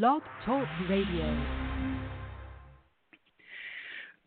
[0.00, 1.44] Blog Talk Radio.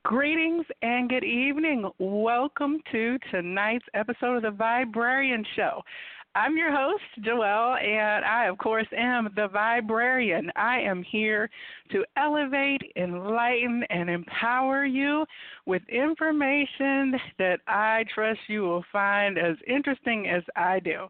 [0.03, 1.89] Greetings and good evening.
[1.97, 5.81] Welcome to tonight's episode of the Viberarian Show.
[6.36, 10.50] I'm your host, Joelle, and I, of course, am the Viberarian.
[10.55, 11.50] I am here
[11.91, 15.25] to elevate, enlighten, and empower you
[15.66, 21.07] with information that I trust you will find as interesting as I do.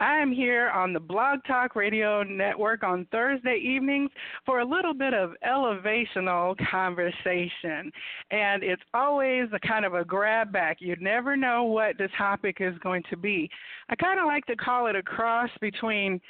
[0.00, 4.10] I am here on the Blog Talk Radio Network on Thursday evenings
[4.44, 7.92] for a little bit of elevational conversation.
[8.32, 10.78] And it's always a kind of a grab back.
[10.80, 13.48] You never know what the topic is going to be.
[13.88, 16.20] I kind of like to call it a cross between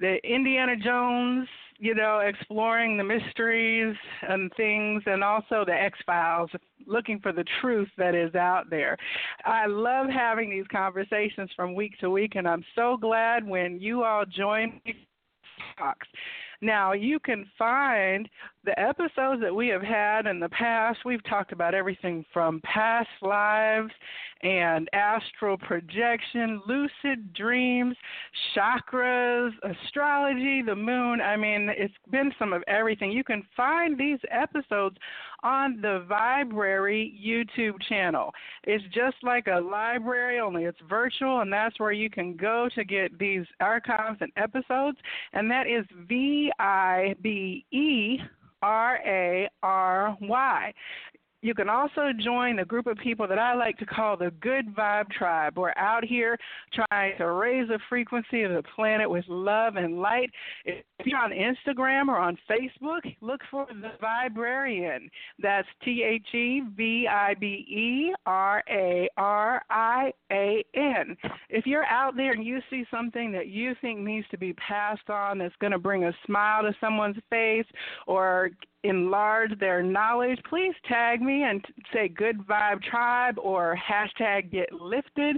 [0.00, 1.46] the Indiana Jones,
[1.78, 3.94] you know, exploring the mysteries
[4.28, 6.50] and things, and also the X Files,
[6.86, 8.96] looking for the truth that is out there.
[9.44, 14.02] I love having these conversations from week to week, and I'm so glad when you
[14.02, 15.06] all join me.
[16.62, 18.28] Now, you can find
[18.64, 21.00] the episodes that we have had in the past.
[21.04, 23.90] We've talked about everything from past lives
[24.42, 27.96] and astral projection, lucid dreams,
[28.56, 31.20] chakras, astrology, the moon.
[31.20, 33.12] I mean, it's been some of everything.
[33.12, 34.96] You can find these episodes
[35.42, 38.32] on the Viberary YouTube channel.
[38.64, 42.84] It's just like a library, only it's virtual, and that's where you can go to
[42.84, 44.98] get these archives and episodes.
[45.32, 48.18] And that is V I B E
[48.62, 50.74] R A R Y.
[51.42, 54.74] You can also join a group of people that I like to call the Good
[54.74, 55.56] Vibe Tribe.
[55.56, 56.36] We're out here
[56.72, 60.30] trying to raise the frequency of the planet with love and light.
[60.66, 65.08] If you're on Instagram or on Facebook, look for the Viberarian.
[65.38, 71.16] That's T H E V I B E R A R I A N.
[71.48, 75.08] If you're out there and you see something that you think needs to be passed
[75.08, 77.66] on that's going to bring a smile to someone's face
[78.06, 78.50] or
[78.84, 85.36] enlarge their knowledge, please tag me and say Good Vibe Tribe or hashtag Get Lifted.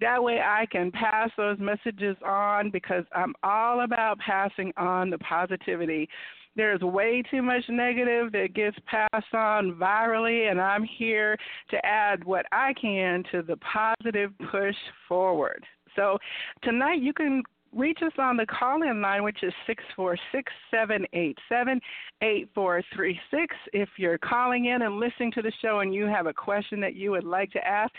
[0.00, 5.18] That way I can pass those messages on because I'm all about passing on the
[5.18, 6.08] positivity.
[6.54, 11.36] There's way too much negative that gets passed on virally, and I'm here
[11.70, 14.76] to add what I can to the positive push
[15.08, 15.64] forward.
[15.96, 16.18] So
[16.62, 17.42] tonight you can
[17.74, 21.80] reach us on the call in line, which is 646 787
[22.20, 23.56] 8436.
[23.72, 26.94] If you're calling in and listening to the show and you have a question that
[26.94, 27.92] you would like to ask,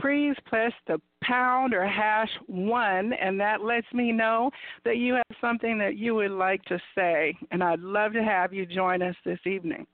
[0.00, 4.50] please press the pound or hash one, and that lets me know
[4.84, 7.36] that you have something that you would like to say.
[7.50, 9.86] And I'd love to have you join us this evening.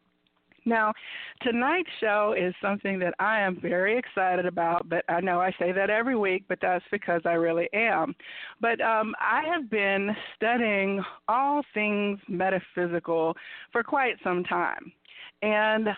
[0.64, 0.92] Now,
[1.42, 5.72] tonight's show is something that I am very excited about, but I know I say
[5.72, 8.14] that every week, but that's because I really am.
[8.60, 13.36] But um, I have been studying all things metaphysical
[13.72, 14.92] for quite some time.
[15.42, 15.88] And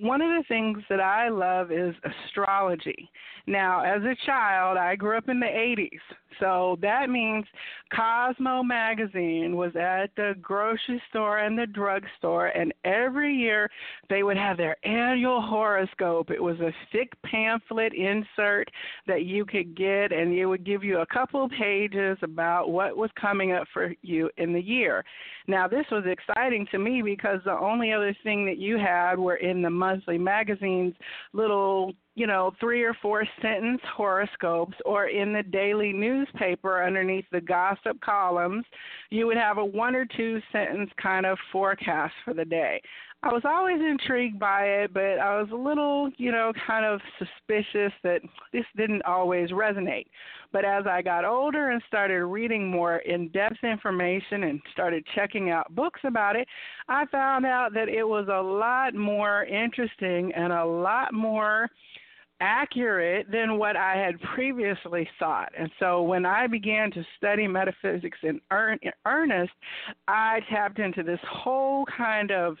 [0.00, 3.10] one of the things that I love is astrology.
[3.46, 6.00] Now, as a child, I grew up in the 80s.
[6.40, 7.44] So that means
[7.94, 13.70] Cosmo magazine was at the grocery store and the drugstore, and every year
[14.08, 16.30] they would have their annual horoscope.
[16.30, 18.70] It was a thick pamphlet insert
[19.06, 23.10] that you could get, and it would give you a couple pages about what was
[23.20, 25.04] coming up for you in the year.
[25.48, 29.36] Now, this was exciting to me because the only other thing that you had were
[29.36, 30.94] in the monthly magazines
[31.32, 37.40] little you know, three or four sentence horoscopes, or in the daily newspaper underneath the
[37.40, 38.66] gossip columns,
[39.08, 42.82] you would have a one or two sentence kind of forecast for the day.
[43.24, 47.00] I was always intrigued by it, but I was a little, you know, kind of
[47.18, 48.20] suspicious that
[48.52, 50.06] this didn't always resonate.
[50.50, 55.50] But as I got older and started reading more in depth information and started checking
[55.50, 56.48] out books about it,
[56.88, 61.70] I found out that it was a lot more interesting and a lot more
[62.42, 65.52] accurate than what I had previously thought.
[65.56, 69.52] And so when I began to study metaphysics in earnest,
[70.08, 72.56] I tapped into this whole kind of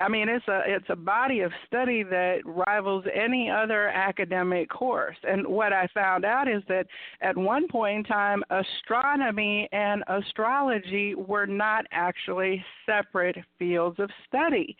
[0.00, 5.16] I mean, it's a it's a body of study that rivals any other academic course.
[5.24, 6.86] And what I found out is that
[7.20, 14.76] at one point in time, astronomy and astrology were not actually separate fields of study.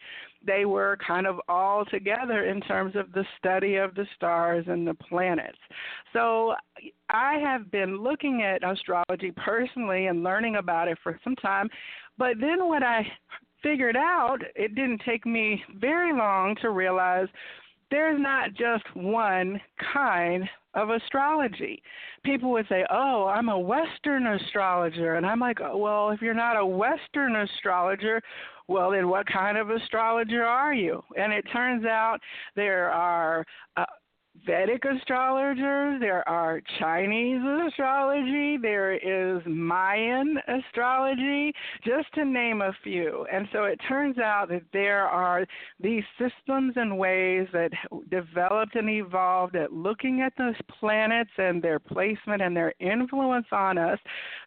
[0.47, 4.87] They were kind of all together in terms of the study of the stars and
[4.87, 5.59] the planets.
[6.12, 6.55] So
[7.11, 11.69] I have been looking at astrology personally and learning about it for some time.
[12.19, 13.05] But then what I
[13.63, 17.29] figured out, it didn't take me very long to realize
[17.91, 19.61] there's not just one
[19.93, 21.83] kind of astrology.
[22.25, 26.57] People would say, "Oh, I'm a Western astrologer," and I'm like, "Well, if you're not
[26.57, 28.23] a Western astrologer,
[28.67, 32.21] well, then what kind of astrologer are you?" And it turns out
[32.55, 33.45] there are
[33.77, 33.87] uh,
[34.46, 41.52] Vedic astrologers, there are Chinese astrology, there is Mayan astrology,
[41.85, 43.26] just to name a few.
[43.32, 45.46] And so it turns out that there are
[45.81, 47.70] these systems and ways that
[48.11, 53.79] developed and evolved at looking at those planets and their placement and their influence on
[53.79, 53.99] us,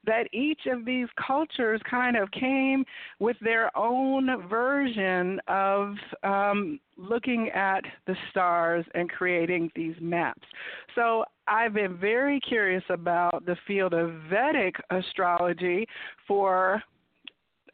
[0.05, 2.85] that each of these cultures kind of came
[3.19, 10.47] with their own version of um, looking at the stars and creating these maps.
[10.95, 15.87] So I've been very curious about the field of Vedic astrology
[16.27, 16.81] for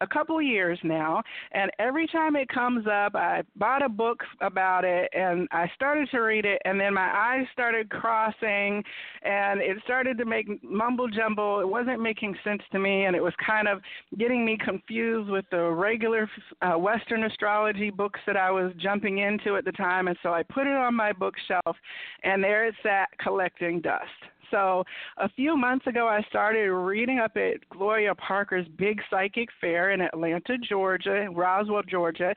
[0.01, 1.21] a couple of years now,
[1.51, 6.09] and every time it comes up, I bought a book about it and I started
[6.11, 8.83] to read it, and then my eyes started crossing,
[9.23, 11.59] and it started to make mumble jumble.
[11.59, 13.81] It wasn't making sense to me, and it was kind of
[14.17, 16.29] getting me confused with the regular
[16.61, 20.43] uh, Western astrology books that I was jumping into at the time, and so I
[20.43, 21.75] put it on my bookshelf,
[22.23, 24.03] and there it sat collecting dust.
[24.51, 24.83] So
[25.17, 30.01] a few months ago, I started reading up at Gloria Parker's Big Psychic Fair in
[30.01, 32.33] Atlanta, Georgia, Roswell, Georgia,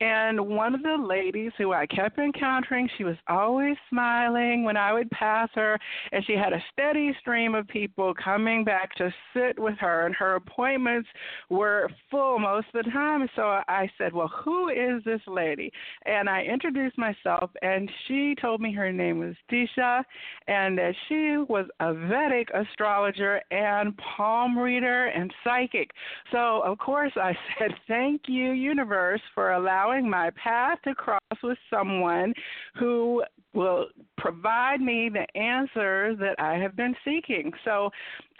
[0.00, 4.92] and one of the ladies who I kept encountering, she was always smiling when I
[4.92, 5.78] would pass her,
[6.10, 10.14] and she had a steady stream of people coming back to sit with her, and
[10.16, 11.08] her appointments
[11.48, 13.28] were full most of the time.
[13.36, 15.70] So I said, Well, who is this lady?
[16.06, 20.02] And I introduced myself, and she told me her name was Disha,
[20.48, 25.92] and that she was a Vedic astrologer and palm reader and psychic.
[26.32, 31.20] So, of course, I said, Thank you, universe, for allowing allowing my path to cross
[31.42, 32.32] with someone
[32.78, 33.22] who
[33.52, 33.86] will
[34.16, 37.52] provide me the answers that I have been seeking.
[37.64, 37.90] So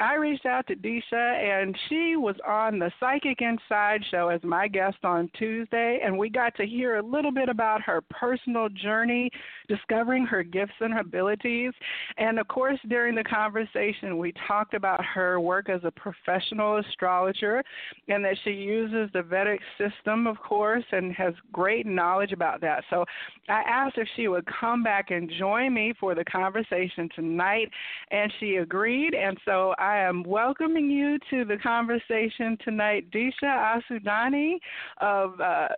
[0.00, 4.66] I reached out to Disha, and she was on the Psychic Inside show as my
[4.66, 9.30] guest on Tuesday, and we got to hear a little bit about her personal journey,
[9.68, 11.72] discovering her gifts and abilities.
[12.18, 17.62] And of course, during the conversation, we talked about her work as a professional astrologer
[18.08, 22.82] and that she uses the Vedic system, of course, and has great knowledge about that.
[22.90, 23.04] So
[23.48, 27.70] I asked if she would come back and join me for the conversation tonight,
[28.10, 29.14] and she agreed.
[29.14, 34.54] And so I am welcoming you to the conversation tonight, Disha Assudani
[35.02, 35.68] of, uh,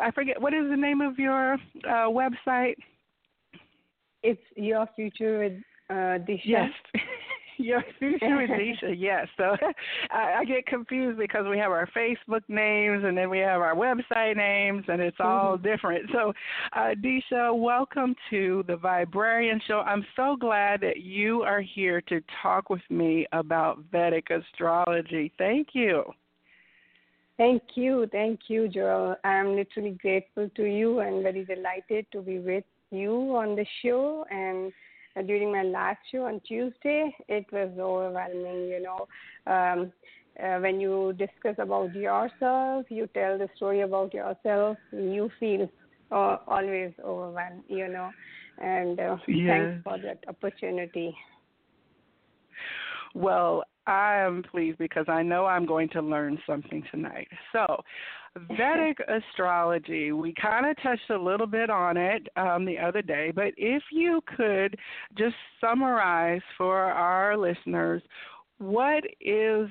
[0.00, 2.76] I forget, what is the name of your uh, website?
[4.22, 5.54] It's Your Future with
[5.90, 6.40] uh, Disha.
[6.44, 6.70] Yes.
[7.60, 9.26] Your future Disha, yes.
[9.36, 9.56] So
[10.10, 13.74] I, I get confused because we have our Facebook names and then we have our
[13.74, 15.66] website names and it's all mm-hmm.
[15.66, 16.08] different.
[16.12, 16.32] So,
[16.74, 19.80] uh, Disha, welcome to the Viberarian Show.
[19.80, 25.32] I'm so glad that you are here to talk with me about Vedic astrology.
[25.36, 26.04] Thank you.
[27.38, 28.06] Thank you.
[28.12, 29.16] Thank you, Joel.
[29.24, 34.24] I'm literally grateful to you and very delighted to be with you on the show
[34.30, 34.72] and
[35.22, 38.68] during my last show on Tuesday, it was overwhelming.
[38.68, 39.06] You know,
[39.52, 39.92] um,
[40.42, 45.68] uh, when you discuss about yourself, you tell the story about yourself, you feel
[46.10, 47.64] uh, always overwhelmed.
[47.68, 48.10] You know,
[48.58, 51.14] and uh, thanks for that opportunity.
[53.14, 57.28] Well, I am pleased because I know I'm going to learn something tonight.
[57.52, 57.82] So,
[58.38, 63.32] Vedic astrology, we kind of touched a little bit on it um, the other day,
[63.34, 64.76] but if you could
[65.16, 68.02] just summarize for our listeners
[68.58, 69.68] what is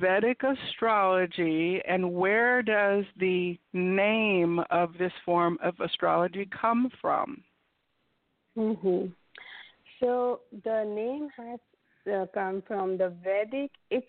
[0.00, 7.42] Vedic astrology and where does the name of this form of astrology come from?
[8.56, 9.06] Mm-hmm.
[10.00, 11.58] So the name has
[12.12, 13.72] uh, come from the Vedic.
[13.90, 14.06] It's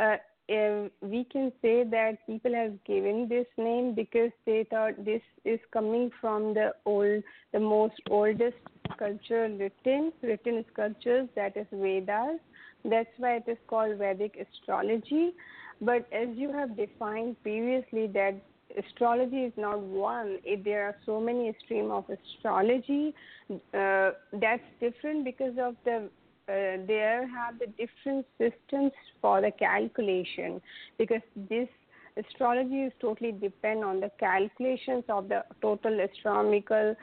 [0.00, 0.16] uh,
[0.48, 6.10] we can say that people have given this name because they thought this is coming
[6.20, 8.56] from the old, the most oldest
[8.98, 12.40] culture written, written sculptures, that is Vedas.
[12.84, 15.32] That's why it is called Vedic astrology.
[15.80, 18.34] But as you have defined previously, that
[18.76, 20.38] astrology is not one.
[20.44, 23.14] It, there are so many stream of astrology.
[23.50, 26.08] Uh, that's different because of the
[26.48, 30.60] uh, there have the different systems for the calculation
[30.96, 31.68] because this
[32.16, 36.96] astrology is totally depend on the calculations of the total astronomical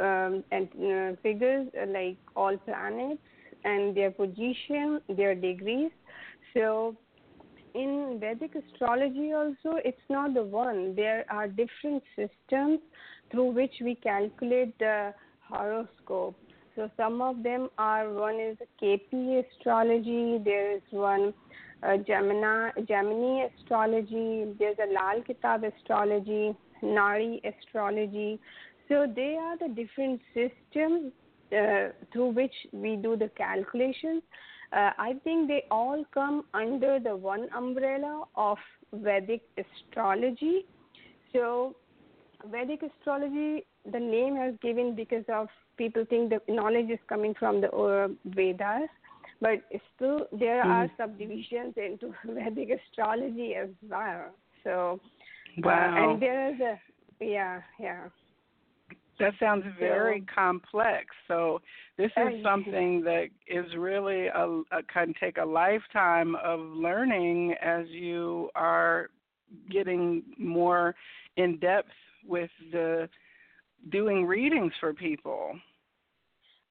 [0.00, 3.20] um, and uh, figures uh, like all planets
[3.64, 5.90] and their position, their degrees.
[6.54, 6.96] So
[7.74, 10.94] in Vedic astrology also, it's not the one.
[10.94, 12.80] There are different systems
[13.30, 15.14] through which we calculate the
[15.48, 16.36] horoscope.
[16.74, 20.38] So some of them are one is KP astrology.
[20.42, 21.34] There is one
[21.82, 24.54] uh, Jaimini Jaimini astrology.
[24.58, 28.40] There's a Lal Kitab astrology, Nadi astrology.
[28.88, 31.12] So they are the different systems
[31.52, 34.22] uh, through which we do the calculations.
[34.72, 38.56] Uh, I think they all come under the one umbrella of
[38.94, 40.64] Vedic astrology.
[41.34, 41.76] So
[42.50, 47.60] Vedic astrology, the name has given because of people think the knowledge is coming from
[47.60, 48.88] the uh, Vedas,
[49.40, 49.62] but
[49.96, 50.66] still there mm.
[50.66, 54.26] are subdivisions into Vedic astrology as well.
[54.64, 55.00] So,
[55.58, 56.08] uh, wow.
[56.08, 56.80] Uh, and there is a
[57.20, 58.08] yeah, yeah.
[59.18, 61.06] That sounds very so, complex.
[61.28, 61.60] So
[61.96, 67.86] this is something that is really a, a can take a lifetime of learning as
[67.88, 69.10] you are
[69.70, 70.94] getting more
[71.36, 71.90] in depth
[72.26, 73.08] with the
[73.90, 75.54] doing readings for people.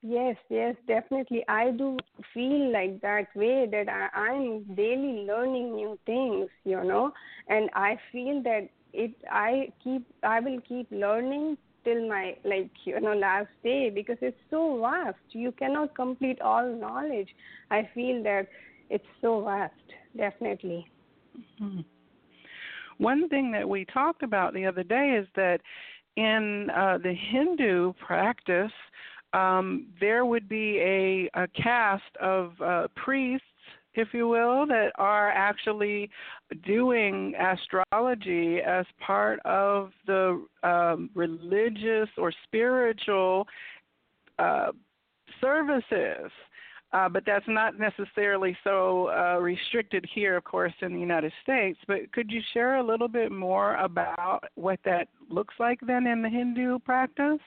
[0.03, 1.44] Yes, yes, definitely.
[1.48, 1.98] I do
[2.34, 7.12] feel like that way that I, I'm daily learning new things, you know,
[7.48, 9.12] and I feel that it.
[9.30, 10.03] I keep.
[10.24, 15.18] I will keep learning till my like you know last day because it's so vast.
[15.34, 17.30] You cannot complete all knowledge.
[17.70, 18.48] I feel that
[18.89, 19.74] it's so vast.
[20.18, 20.88] Definitely.
[21.62, 21.82] Mm-hmm.
[22.98, 25.60] One thing that we talked about the other day is that
[26.18, 28.72] in uh, the Hindu practice,
[29.34, 33.46] um, there would be a, a caste of uh, priests,
[33.94, 36.10] if you will, that are actually
[36.65, 43.48] doing astrology as part of the um, religious or spiritual
[44.39, 44.72] uh,
[45.39, 46.32] services.
[46.93, 51.79] Uh, but that's not necessarily so uh, restricted here, of course, in the United States.
[51.88, 56.21] But could you share a little bit more about what that looks like then in
[56.21, 57.39] the Hindu practice?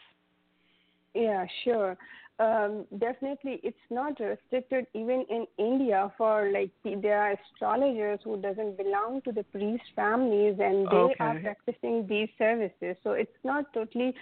[1.14, 1.96] Yeah, sure.
[2.40, 8.76] Um, definitely, it's not restricted even in India for like there are astrologers who doesn't
[8.76, 11.14] belong to the priest families and they okay.
[11.20, 12.96] are practicing these services.
[13.04, 14.14] So it's not totally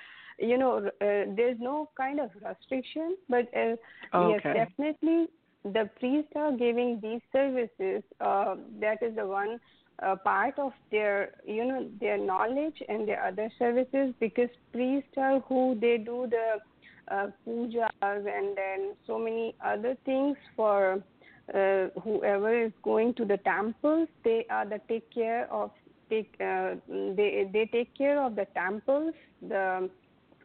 [0.42, 3.76] you know, uh, there's no kind of restriction, but uh,
[4.16, 4.42] okay.
[4.44, 5.28] yes, definitely
[5.64, 8.02] the priests are giving these services.
[8.20, 9.60] Uh, that is the one
[10.02, 15.40] uh, part of their, you know, their knowledge and their other services because priests are
[15.40, 21.02] who they do the uh, pujas and then so many other things for
[21.54, 24.08] uh, whoever is going to the temples.
[24.24, 25.70] They are the take care of
[26.10, 29.14] take uh, they they take care of the temples
[29.48, 29.88] the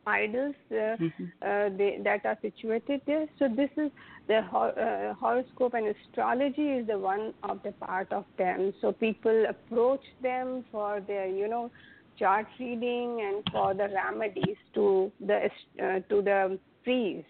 [0.07, 1.25] idols uh, mm-hmm.
[1.41, 3.27] uh, they, that are situated there.
[3.37, 3.91] So this is
[4.27, 8.73] the uh, horoscope and astrology is the one of the part of them.
[8.81, 11.69] So people approach them for their you know
[12.17, 15.49] chart reading and for the remedies to the
[15.83, 17.27] uh, to the priest.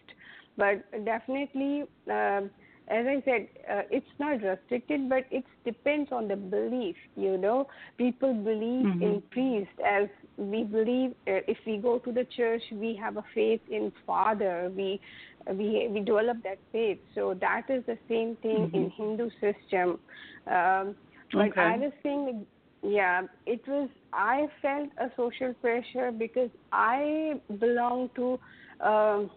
[0.56, 1.84] But definitely.
[2.10, 2.50] Um,
[2.90, 6.96] as I said, uh, it's not restricted, but it depends on the belief.
[7.16, 7.68] You know,
[7.98, 9.04] people believe mm-hmm.
[9.04, 11.12] in priest as we believe.
[11.28, 14.72] Uh, if we go to the church, we have a faith in Father.
[14.76, 15.02] We
[15.50, 17.00] we we develop that faith.
[17.14, 18.76] So that is the same thing mm-hmm.
[18.76, 20.00] in Hindu system.
[20.48, 20.96] Um,
[21.34, 21.62] but okay.
[21.62, 22.46] I was saying,
[22.84, 23.90] yeah, it was.
[24.14, 28.40] I felt a social pressure because I belong to.
[28.80, 29.30] Um,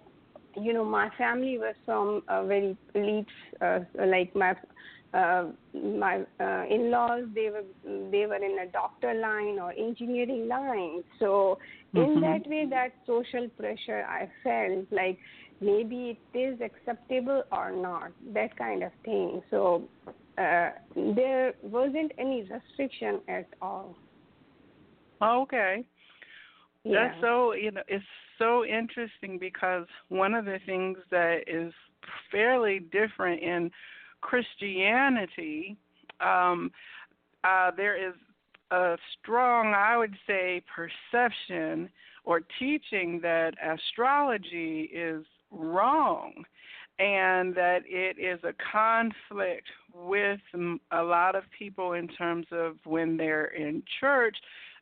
[0.57, 3.27] you know, my family was from a very elite,
[3.61, 4.55] uh, like my
[5.13, 7.25] uh, my uh, in-laws.
[7.35, 7.65] They were
[8.11, 11.03] they were in a doctor line or engineering line.
[11.19, 11.59] So
[11.95, 11.99] mm-hmm.
[11.99, 15.19] in that way, that social pressure I felt like
[15.61, 19.43] maybe it is acceptable or not, that kind of thing.
[19.51, 19.83] So
[20.39, 23.97] uh, there wasn't any restriction at all.
[25.23, 25.85] Okay.
[26.85, 27.09] Yeah.
[27.09, 28.05] That's so you know it's
[28.41, 31.73] so interesting because one of the things that is
[32.33, 33.71] fairly different in
[34.21, 35.77] Christianity,
[36.21, 36.71] um,
[37.45, 38.15] uh, there is
[38.71, 41.91] a strong, I would say, perception
[42.25, 46.45] or teaching that astrology is wrong
[46.99, 50.41] and that it is a conflict with
[50.93, 54.37] a lot of people in terms of when they're in church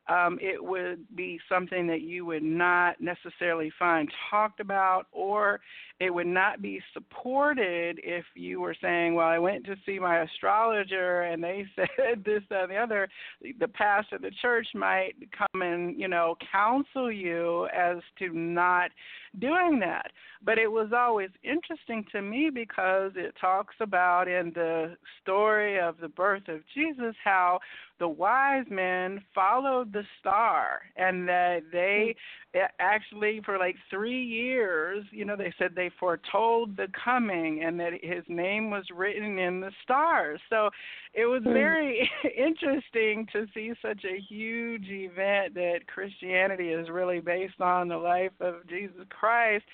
[0.08, 5.60] um, it would be something that you would not necessarily find talked about, or
[6.00, 10.22] it would not be supported if you were saying, Well, I went to see my
[10.22, 13.08] astrologer and they said this, that, and the other.
[13.58, 18.90] The pastor of the church might come and, you know, counsel you as to not
[19.38, 20.12] doing that.
[20.42, 25.96] But it was always interesting to me because it talks about in the story of
[26.00, 27.58] the birth of Jesus how
[27.98, 32.14] the wise men followed the star and that they
[32.80, 37.92] actually for like 3 years, you know, they said they foretold the coming and that
[38.02, 40.40] his name was written in the stars.
[40.48, 40.70] So
[41.14, 41.52] it was hmm.
[41.52, 47.96] very interesting to see such a huge event that Christianity is really based on the
[47.96, 49.64] life of Jesus Christ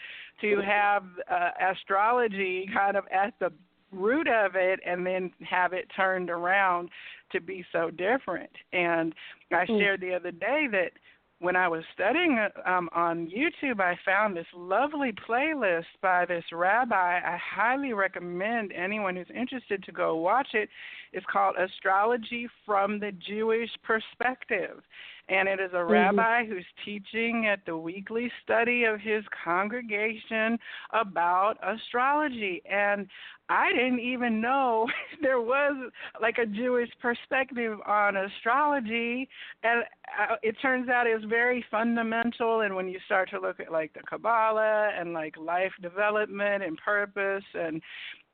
[0.40, 3.52] to have uh, astrology kind of at the
[3.94, 6.90] root of it and then have it turned around
[7.32, 8.50] to be so different.
[8.72, 9.14] And
[9.52, 9.78] I hmm.
[9.78, 10.92] shared the other day that
[11.40, 17.18] when I was studying um, on YouTube, I found this lovely playlist by this rabbi.
[17.18, 20.68] I highly recommend anyone who's interested to go watch it.
[21.14, 24.82] It's called Astrology from the Jewish Perspective
[25.28, 25.92] and it is a mm-hmm.
[25.92, 30.58] rabbi who's teaching at the weekly study of his congregation
[30.92, 33.08] about astrology and
[33.48, 34.86] I didn't even know
[35.22, 35.90] there was
[36.20, 39.28] like a Jewish perspective on astrology,
[39.62, 39.84] and
[40.18, 42.62] uh, it turns out it's very fundamental.
[42.62, 46.78] And when you start to look at like the Kabbalah and like life development and
[46.78, 47.82] purpose and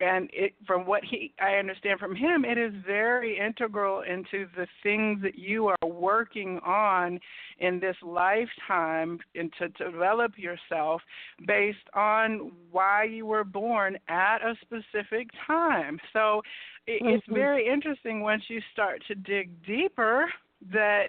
[0.00, 4.66] and it from what he I understand from him it is very integral into the
[4.82, 7.20] things that you are working on
[7.58, 11.02] in this lifetime and to develop yourself
[11.46, 16.42] based on why you were born at a specific time so
[16.86, 17.14] it, mm-hmm.
[17.14, 20.26] it's very interesting once you start to dig deeper
[20.72, 21.08] that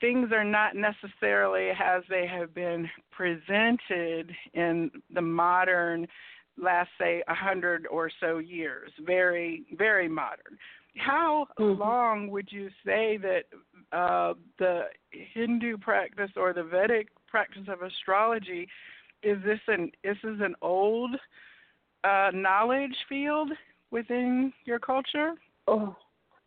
[0.00, 6.06] things are not necessarily as they have been presented in the modern
[6.60, 10.58] last say a hundred or so years, very very modern.
[10.96, 11.80] How mm-hmm.
[11.80, 13.44] long would you say that
[13.96, 18.68] uh, the Hindu practice or the Vedic practice of astrology
[19.22, 21.14] is this an this is an old
[22.04, 23.50] uh, knowledge field
[23.90, 25.34] within your culture?
[25.66, 25.96] Oh,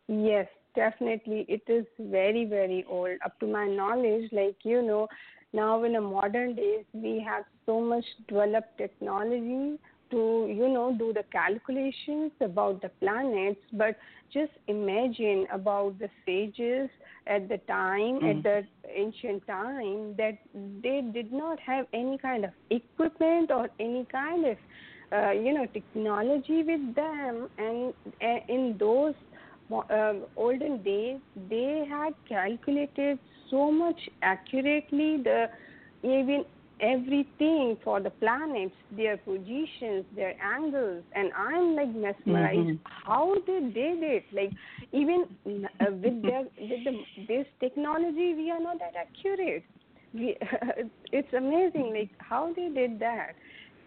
[0.08, 1.44] yes, definitely.
[1.48, 3.18] It is very very old.
[3.24, 5.08] Up to my knowledge, like you know,
[5.52, 9.78] now in the modern days we have so much developed technology
[10.12, 13.96] to you know do the calculations about the planets but
[14.32, 16.88] just imagine about the sages
[17.26, 18.30] at the time mm.
[18.30, 18.62] at the
[18.94, 20.38] ancient time that
[20.82, 24.56] they did not have any kind of equipment or any kind of
[25.12, 29.14] uh, you know technology with them and uh, in those
[29.72, 33.18] uh, olden days they had calculated
[33.50, 35.46] so much accurately the
[36.02, 36.44] even
[36.82, 42.58] everything for the planets, their positions, their angles, and I'm like mesmerized.
[42.58, 43.06] Mm-hmm.
[43.06, 44.24] How they did it?
[44.32, 44.50] Like
[44.92, 45.26] even
[45.80, 49.64] uh, with their with the this technology, we are not that accurate.
[50.12, 50.36] We,
[51.12, 53.34] it's amazing, like how they did that.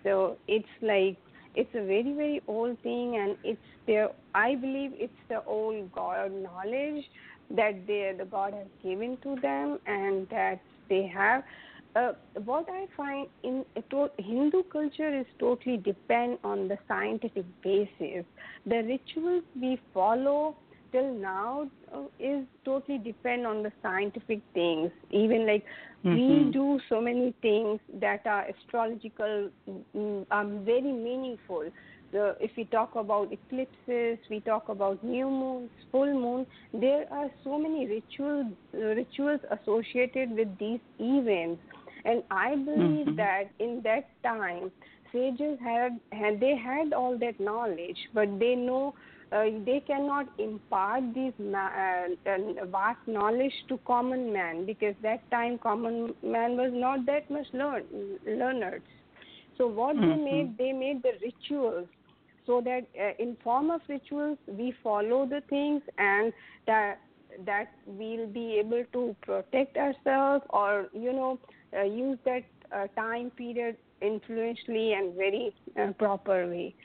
[0.03, 1.17] So it's like
[1.55, 4.10] it's a very very old thing, and it's their.
[4.34, 7.03] I believe it's the old God knowledge
[7.51, 11.43] that they the God has given to them, and that they have
[11.95, 12.12] uh,
[12.43, 18.25] what I find in to, Hindu culture is totally depend on the scientific basis.
[18.65, 20.55] The rituals we follow
[20.91, 24.91] till now uh, is totally depend on the scientific things.
[25.12, 25.63] Even like
[26.03, 26.15] mm-hmm.
[26.15, 29.49] we do so many things that are astrological,
[29.95, 31.69] mm, um, very meaningful.
[32.12, 36.45] The, if we talk about eclipses, we talk about new moons, full moon.
[36.73, 41.62] There are so many rituals rituals associated with these events
[42.05, 43.15] and I believe mm-hmm.
[43.15, 44.71] that in that time,
[45.11, 48.93] sages had, had they had all that knowledge, but they know
[49.31, 55.57] uh, they cannot impart this uh, uh, vast knowledge to common man because that time
[55.57, 57.83] common man was not that much learn,
[58.25, 58.81] learned.
[59.57, 60.09] So what mm-hmm.
[60.09, 61.87] they made, they made the rituals
[62.45, 66.31] so that uh, in form of rituals we follow the things and
[66.67, 66.99] that
[67.45, 71.39] that we'll be able to protect ourselves or you know
[71.78, 72.43] uh, use that
[72.75, 76.75] uh, time period influentially and very uh, proper way.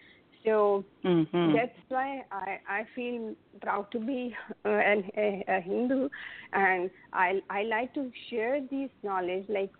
[0.45, 1.55] So mm-hmm.
[1.55, 6.09] that's why I, I feel proud to be uh, an, a, a Hindu,
[6.55, 9.71] and I I like to share this knowledge, like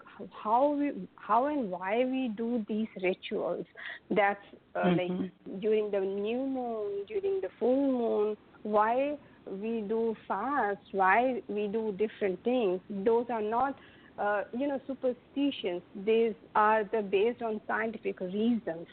[0.43, 3.65] how we how and why we do these rituals.
[4.11, 4.39] That's
[4.75, 5.23] uh, mm-hmm.
[5.23, 11.69] like during the new moon, during the full moon, why we do fast, why we
[11.69, 12.81] do different things.
[12.91, 13.77] Those are not
[14.21, 15.83] uh, you know, superstitions.
[16.05, 18.87] These are the based on scientific reasons.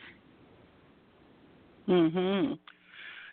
[1.87, 2.57] Mhm.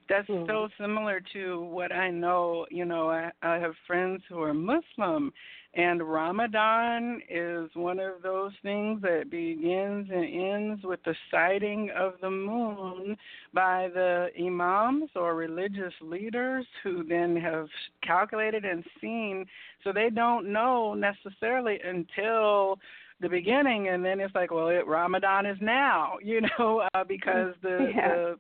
[0.09, 0.47] That's mm.
[0.47, 2.67] so similar to what I know.
[2.71, 5.33] You know, I, I have friends who are Muslim,
[5.77, 12.15] and Ramadan is one of those things that begins and ends with the sighting of
[12.21, 13.17] the moon
[13.53, 17.69] by the imams or religious leaders who then have
[18.05, 19.47] calculated and seen.
[19.83, 22.79] So they don't know necessarily until
[23.25, 27.55] the beginning and then it's like well it, ramadan is now you know uh, because
[27.63, 28.09] the yeah.
[28.09, 28.37] the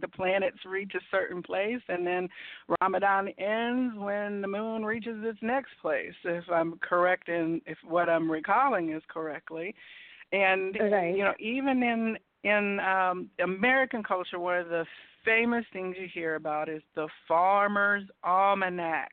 [0.00, 2.28] the planets reach a certain place and then
[2.80, 8.08] ramadan ends when the moon reaches its next place if i'm correct in if what
[8.08, 9.74] i'm recalling is correctly
[10.32, 11.16] and right.
[11.16, 14.84] you know even in in um american culture one of the
[15.24, 19.10] famous things you hear about is the farmer's almanac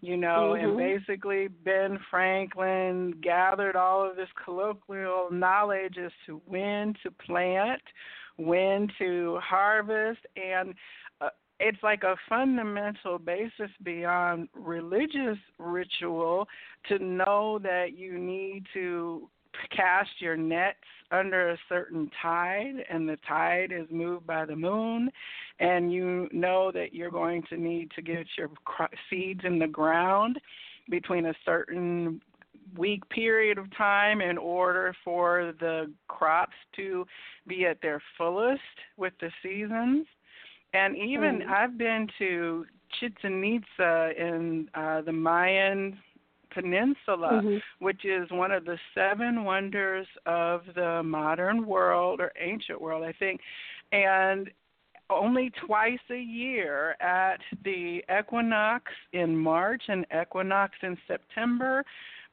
[0.00, 0.68] you know, mm-hmm.
[0.68, 7.82] and basically Ben Franklin gathered all of this colloquial knowledge as to when to plant,
[8.36, 10.74] when to harvest, and
[11.20, 16.46] uh, it's like a fundamental basis beyond religious ritual
[16.88, 19.28] to know that you need to
[19.74, 20.76] cast your nets
[21.10, 25.10] under a certain tide and the tide is moved by the moon
[25.58, 28.50] and you know that you're going to need to get your
[29.08, 30.38] seeds in the ground
[30.90, 32.20] between a certain
[32.76, 37.06] week period of time in order for the crops to
[37.46, 38.60] be at their fullest
[38.98, 40.06] with the seasons
[40.74, 41.50] and even mm-hmm.
[41.50, 42.66] I've been to
[43.00, 45.98] Chichen Itza in uh, the Mayan
[46.52, 47.56] Peninsula, mm-hmm.
[47.78, 53.12] which is one of the seven wonders of the modern world or ancient world, I
[53.12, 53.40] think.
[53.92, 54.50] And
[55.10, 61.84] only twice a year at the equinox in March and equinox in September,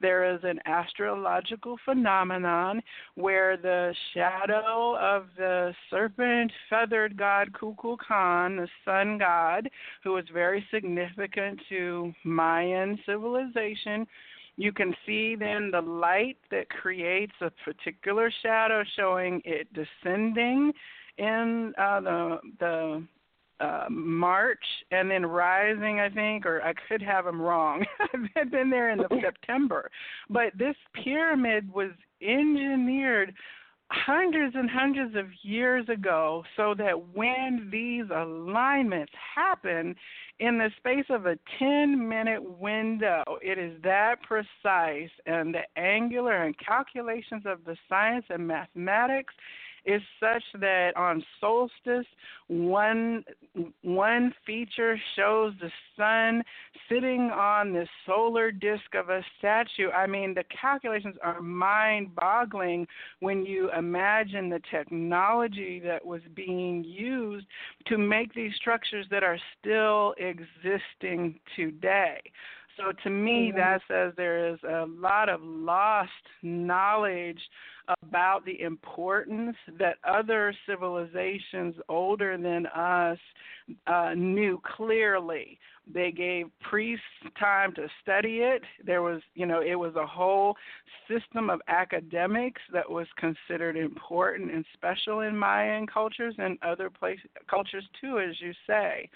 [0.01, 2.81] there is an astrological phenomenon
[3.15, 9.69] where the shadow of the serpent feathered god Kukulkan, the sun god,
[10.03, 14.05] who was very significant to Mayan civilization,
[14.57, 20.71] you can see then the light that creates a particular shadow showing it descending
[21.17, 23.03] in uh, the the
[23.59, 27.85] uh, March and then rising, I think, or I could have them wrong.
[28.35, 29.89] I've been there in the September,
[30.29, 31.91] but this pyramid was
[32.21, 33.33] engineered
[33.91, 39.95] hundreds and hundreds of years ago so that when these alignments happen
[40.39, 46.43] in the space of a 10 minute window it is that precise and the angular
[46.43, 49.33] and calculations of the science and mathematics
[49.85, 52.05] is such that on solstice,
[52.47, 53.23] one
[53.81, 56.43] one feature shows the sun
[56.89, 59.89] sitting on the solar disk of a statue.
[59.91, 62.87] I mean, the calculations are mind-boggling
[63.19, 67.47] when you imagine the technology that was being used
[67.87, 72.21] to make these structures that are still existing today.
[72.77, 73.57] So to me, mm-hmm.
[73.57, 76.11] that says there is a lot of lost
[76.41, 77.39] knowledge
[77.87, 83.19] about the importance that other civilizations older than us
[83.87, 85.59] uh, knew clearly.
[85.91, 87.03] They gave priests
[87.39, 88.63] time to study it.
[88.83, 90.55] There was, you know, it was a whole
[91.07, 97.19] system of academics that was considered important and special in Mayan cultures and other place,
[97.47, 99.09] cultures too, as you say.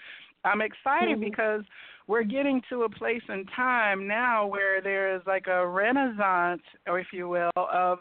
[0.44, 1.24] I'm excited mm-hmm.
[1.24, 1.62] because
[2.06, 6.98] we're getting to a place in time now where there is like a renaissance, or
[6.98, 7.98] if you will, of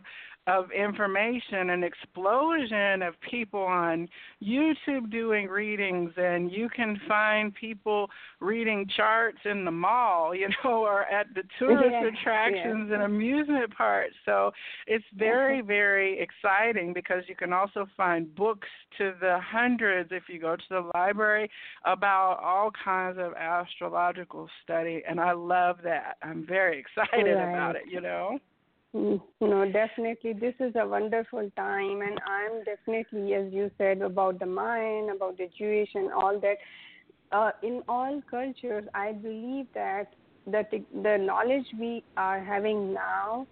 [0.50, 4.08] of information, an explosion of people on
[4.44, 8.10] YouTube doing readings, and you can find people
[8.40, 12.96] reading charts in the mall, you know, or at the tourist yeah, attractions yeah.
[12.96, 14.16] and amusement parks.
[14.26, 14.52] So
[14.88, 20.40] it's very, very exciting because you can also find books to the hundreds if you
[20.40, 21.50] go to the library
[21.86, 26.18] about all kinds of astrological study, and I love that.
[26.24, 27.50] I'm very excited right.
[27.50, 28.40] about it, you know.
[28.96, 30.34] Mm, no, definitely.
[30.34, 35.38] This is a wonderful time, and I'm definitely, as you said, about the mind, about
[35.38, 36.58] the Jewish, and all that.
[37.32, 40.14] Uh, in all cultures, I believe that
[40.48, 40.64] the
[41.04, 43.46] the knowledge we are having now,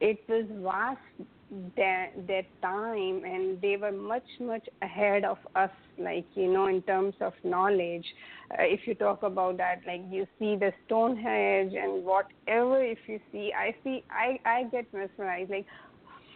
[0.00, 1.28] it was vast
[1.76, 6.80] that that time and they were much much ahead of us like you know in
[6.82, 8.06] terms of knowledge.
[8.52, 13.18] Uh, if you talk about that like you see the stonehenge and whatever if you
[13.32, 15.66] see i see i i get mesmerized like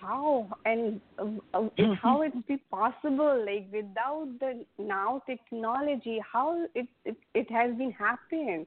[0.01, 1.25] how and uh,
[1.55, 7.75] uh, how it be possible like without the now technology how it it, it has
[7.77, 8.67] been happening.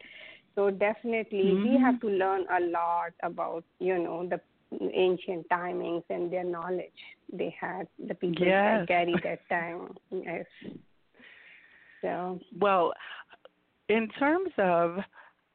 [0.55, 1.69] So definitely mm-hmm.
[1.69, 4.39] we have to learn a lot about you know the
[4.93, 6.91] ancient timings and their knowledge
[7.31, 8.79] they had the people yes.
[8.79, 10.45] that carried that time yes
[12.01, 12.93] So well,
[13.89, 14.97] in terms of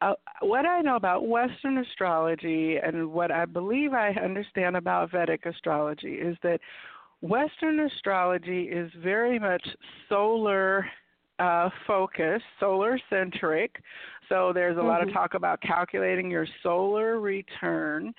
[0.00, 5.46] uh, what I know about Western astrology and what I believe I understand about Vedic
[5.46, 6.60] astrology is that
[7.20, 9.64] Western astrology is very much
[10.08, 10.86] solar
[11.38, 13.76] uh, focused, solar centric.
[14.28, 14.88] So there's a mm-hmm.
[14.88, 15.18] lot of mm-hmm.
[15.18, 18.12] talk about calculating your solar return.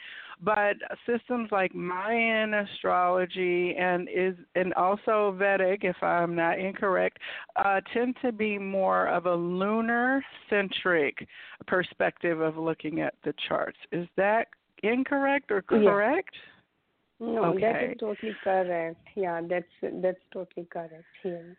[0.44, 0.76] But
[1.06, 7.20] systems like Mayan astrology and is and also Vedic, if I'm not incorrect,
[7.56, 11.28] uh, tend to be more of a lunar centric
[11.66, 13.78] perspective of looking at the charts.
[13.92, 14.48] Is that
[14.82, 16.32] incorrect or correct?
[16.34, 16.50] Yes.
[17.20, 17.62] No, okay.
[17.62, 18.98] that is totally correct.
[19.16, 21.56] Yeah, that's that's totally correct here.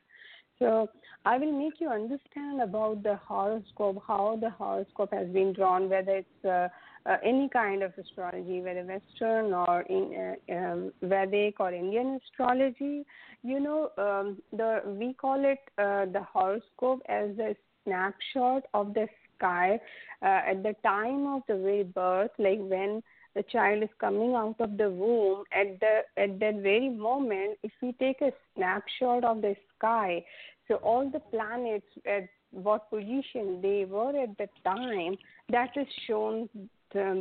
[0.58, 0.88] So
[1.24, 6.16] I will make you understand about the horoscope, how the horoscope has been drawn, whether
[6.16, 6.68] it's uh,
[7.06, 13.04] uh, any kind of astrology, whether Western or in uh, um, Vedic or Indian astrology.
[13.42, 19.06] You know, um, the we call it uh, the horoscope as a snapshot of the
[19.36, 19.78] sky
[20.22, 23.02] uh, at the time of the very birth, like when
[23.34, 27.72] the child is coming out of the womb at the at that very moment if
[27.82, 30.24] we take a snapshot of the sky
[30.68, 35.16] so all the planets at what position they were at the time
[35.50, 36.48] that is shown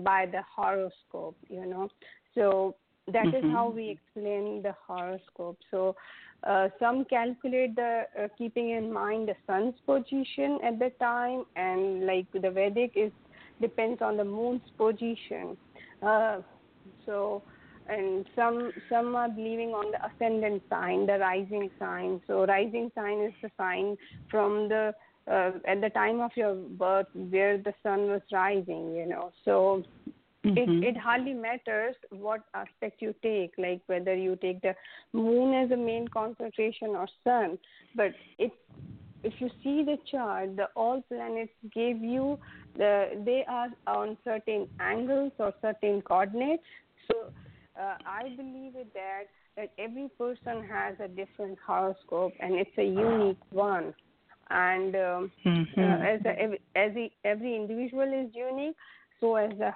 [0.03, 1.89] by the horoscope you know
[2.36, 2.75] so
[3.07, 3.47] that mm-hmm.
[3.47, 5.95] is how we explain the horoscope so
[6.45, 12.05] uh, some calculate the uh, keeping in mind the sun's position at the time and
[12.05, 13.12] like the vedic is
[13.62, 15.55] depends on the moon's position
[16.01, 16.39] uh,
[17.05, 17.43] so,
[17.88, 22.21] and some some are believing on the ascendant sign, the rising sign.
[22.27, 23.97] So, rising sign is the sign
[24.29, 24.93] from the
[25.29, 28.95] uh, at the time of your birth where the sun was rising.
[28.95, 29.83] You know, so
[30.45, 30.83] Mm-hmm.
[30.83, 34.75] It it hardly matters what aspect you take, like whether you take the
[35.13, 37.57] moon as a main concentration or sun.
[37.95, 38.51] But it
[39.23, 42.38] if you see the chart, the all planets give you
[42.75, 46.63] the they are on certain angles or certain coordinates.
[47.09, 47.17] So
[47.79, 49.23] uh, I believe it that
[49.55, 53.93] that every person has a different horoscope and it's a unique one.
[54.53, 55.79] And um, mm-hmm.
[55.79, 56.43] uh, as a,
[56.77, 58.75] as a, every individual is unique,
[59.19, 59.73] so as the,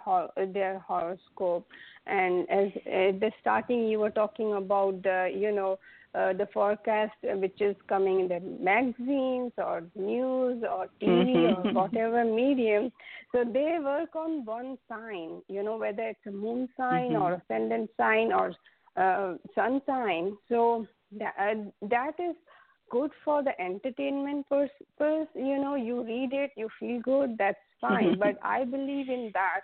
[0.53, 1.67] their horoscope.
[2.05, 5.79] And as at the starting, you were talking about the you know
[6.15, 11.67] uh, the forecast uh, which is coming in the magazines or news or TV mm-hmm.
[11.67, 12.91] or whatever medium.
[13.31, 17.21] So they work on one sign, you know, whether it's a moon sign mm-hmm.
[17.21, 18.53] or ascendant sign or
[18.95, 20.37] uh, sun sign.
[20.49, 20.87] So
[21.19, 22.35] that, uh, that is
[22.89, 25.28] good for the entertainment purpose.
[25.36, 28.17] You know, you read it, you feel good, that's fine.
[28.19, 29.62] But I believe in that,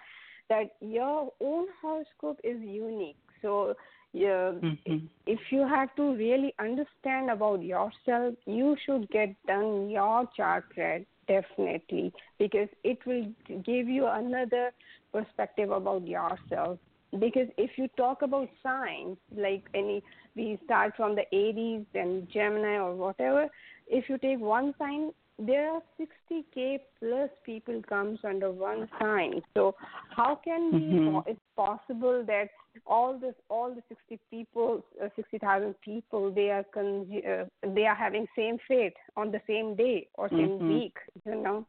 [0.49, 3.17] that your own horoscope is unique.
[3.41, 3.75] So
[4.13, 5.05] yeah, mm-hmm.
[5.25, 11.05] if you have to really understand about yourself, you should get done your chart read
[11.27, 14.71] definitely because it will give you another
[15.11, 16.77] perspective about yourself.
[17.11, 20.03] Because if you talk about signs, like any,
[20.35, 23.47] we start from the Aries and Gemini or whatever.
[23.87, 29.41] If you take one sign, there are 60k plus people comes under one sign.
[29.55, 29.75] So
[30.15, 31.15] how can mm-hmm.
[31.15, 31.21] we?
[31.27, 32.49] It's possible that
[32.85, 37.95] all this, all the 60 people, uh, 60,000 people, they are con- uh, they are
[37.95, 40.73] having same fate on the same day or same mm-hmm.
[40.73, 40.97] week.
[41.25, 41.65] You know,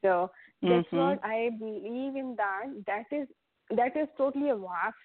[0.00, 0.30] so
[0.62, 0.96] that's mm-hmm.
[0.96, 2.36] what I believe in.
[2.36, 3.28] That that is
[3.76, 4.96] that is totally a vast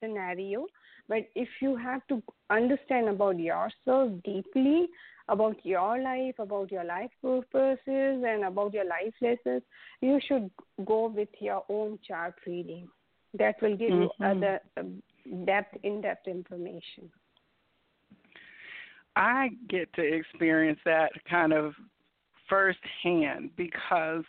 [0.00, 0.66] scenario.
[1.08, 4.88] But if you have to understand about yourself deeply,
[5.28, 9.62] about your life, about your life purposes, and about your life lessons,
[10.00, 10.50] you should
[10.84, 12.88] go with your own chart reading.
[13.38, 14.22] That will give mm-hmm.
[14.22, 15.02] you other um,
[15.44, 17.10] depth, in-depth information.
[19.16, 21.74] I get to experience that kind of
[22.48, 24.24] firsthand because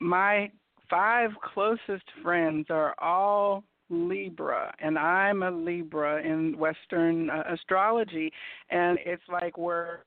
[0.00, 0.50] my
[0.90, 8.32] five closest friends are all Libra, and I'm a Libra in Western uh, astrology,
[8.70, 9.98] and it's like we're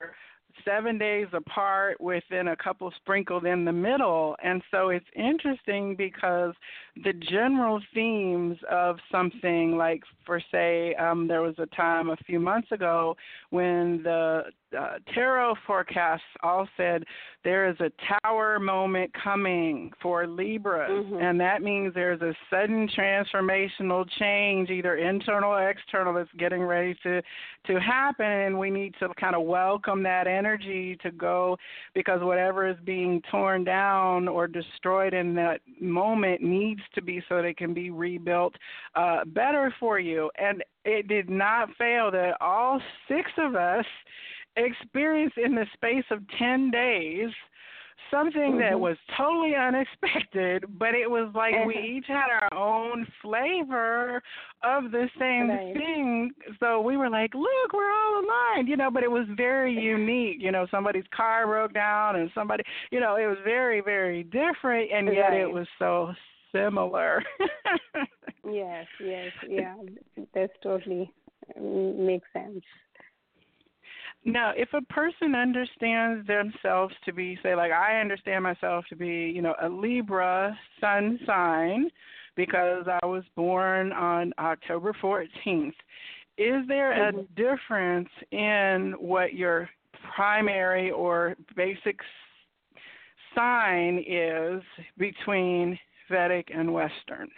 [0.65, 4.35] seven days apart within a couple sprinkled in the middle.
[4.43, 6.53] And so it's interesting because
[7.03, 12.39] the general themes of something like, for say, um, there was a time a few
[12.39, 13.15] months ago
[13.49, 14.43] when the
[14.77, 17.03] uh, tarot forecasts all said
[17.43, 17.91] there is a
[18.23, 21.15] tower moment coming for libra mm-hmm.
[21.15, 26.95] and that means there's a sudden transformational change, either internal or external, that's getting ready
[27.01, 27.21] to
[27.65, 31.57] to happen, and we need to kind of welcome that energy to go
[31.93, 37.35] because whatever is being torn down or destroyed in that moment needs to be so
[37.37, 38.55] that it can be rebuilt
[38.95, 40.29] uh, better for you.
[40.37, 43.85] And it did not fail that all six of us
[44.55, 47.29] experienced in the space of 10 days
[48.11, 48.59] something mm-hmm.
[48.59, 54.21] that was totally unexpected, but it was like we each had our own flavor
[54.63, 55.73] of the same right.
[55.73, 56.31] thing.
[56.59, 60.37] So we were like, look, we're all aligned, you know, but it was very unique.
[60.39, 64.91] You know, somebody's car broke down and somebody, you know, it was very, very different,
[64.91, 65.41] and yet right.
[65.41, 66.13] it was so
[66.51, 67.23] similar.
[68.49, 69.75] yes, yes, yeah,
[70.33, 71.11] that's totally
[71.59, 72.63] makes sense.
[74.25, 79.31] Now, if a person understands themselves to be, say, like I understand myself to be,
[79.33, 81.89] you know, a Libra sun sign
[82.35, 85.73] because I was born on October 14th,
[86.37, 87.33] is there a mm-hmm.
[87.35, 89.69] difference in what your
[90.15, 91.99] primary or basic
[93.35, 94.61] sign is
[94.97, 95.77] between
[96.09, 97.29] Vedic and Western?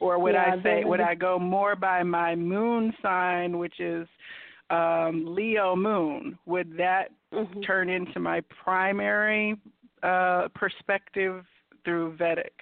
[0.00, 4.06] Or would yeah, I say, would I go more by my moon sign, which is
[4.70, 7.60] um, Leo moon, would that mm-hmm.
[7.60, 9.56] turn into my primary
[10.02, 11.44] uh, perspective
[11.84, 12.52] through Vedic?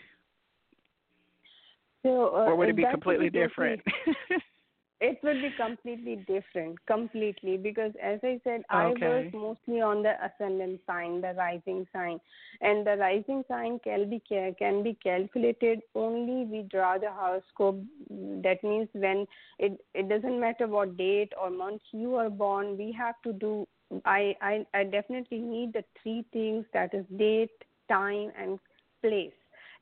[2.02, 3.82] So, uh, or would it be completely different?
[4.98, 9.06] It would be completely different, completely, because as I said, okay.
[9.06, 12.18] I work mostly on the ascendant sign, the rising sign,
[12.62, 14.20] and the rising sign can be
[14.58, 17.82] can be calculated only we draw the horoscope.
[18.08, 19.26] That means when
[19.58, 23.66] it it doesn't matter what date or month you are born, we have to do.
[24.06, 27.50] I I, I definitely need the three things that is date,
[27.88, 28.58] time, and
[29.02, 29.32] place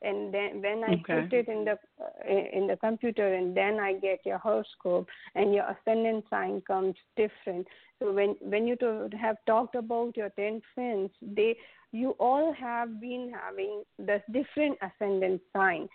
[0.05, 1.21] and then when I okay.
[1.21, 5.53] put it in the uh, in the computer, and then I get your horoscope, and
[5.53, 7.67] your ascendant sign comes different.
[7.99, 11.57] So when when you to have talked about your ten friends, they
[11.91, 15.87] you all have been having the different ascendant sign.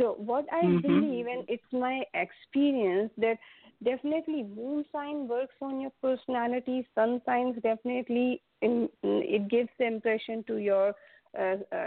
[0.00, 0.80] So what I mm-hmm.
[0.86, 3.38] believe, and it's my experience that
[3.84, 6.86] definitely moon sign works on your personality.
[6.94, 10.94] Sun signs definitely in, it gives the impression to your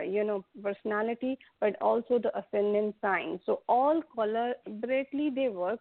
[0.05, 5.79] you know personality but also the ascendant sign so all collaboratively they work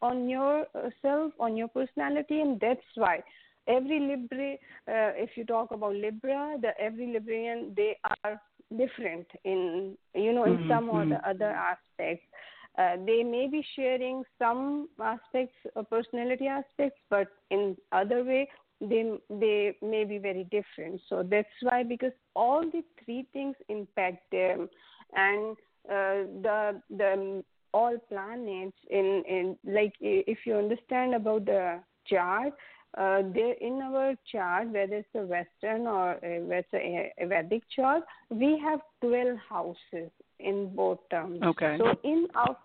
[0.00, 3.22] on yourself on your personality and that's why
[3.68, 4.54] every libra
[4.88, 8.40] uh, if you talk about libra the every librian they are
[8.76, 10.70] different in you know in mm-hmm.
[10.70, 11.30] some or the mm-hmm.
[11.30, 12.24] other aspects
[12.78, 18.48] uh, they may be sharing some aspects of personality aspects but in other way
[18.88, 21.00] they they may be very different.
[21.08, 24.68] So that's why because all the three things impact them.
[25.14, 25.56] And
[25.88, 32.52] uh, the the all planets in in like if you understand about the chart
[32.98, 37.62] uh, there in our chart whether it's a western or whether it's a, a vedic
[37.74, 41.40] chart we have 12 houses in both terms.
[41.42, 41.78] Okay.
[41.78, 42.56] So in our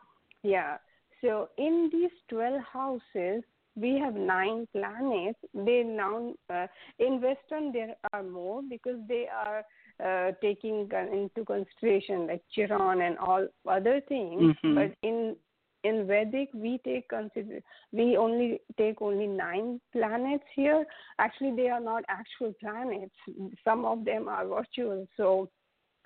[0.43, 0.77] yeah.
[1.21, 3.43] So in these 12 houses
[3.77, 5.39] we have nine planets.
[5.53, 6.67] They now uh,
[6.99, 9.63] in Western there are more because they are
[10.03, 14.41] uh, taking into consideration like Chiron and all other things.
[14.41, 14.75] Mm-hmm.
[14.75, 15.35] But in
[15.83, 17.59] in Vedic we take consider
[17.91, 20.85] we only take only nine planets here.
[21.19, 23.15] Actually, they are not actual planets.
[23.63, 25.07] Some of them are virtual.
[25.15, 25.49] So.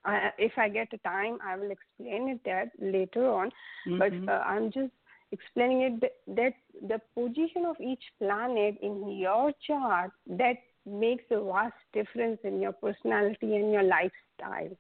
[0.04, 3.52] Uh, if I get the time, I will explain it that later on.
[3.88, 4.00] Mm-hmm.
[4.00, 4.94] But uh, I'm just
[5.32, 6.54] explaining it that, that
[6.88, 12.74] the position of each planet in your chart that makes a vast difference in your
[12.74, 14.76] personality and your lifestyle.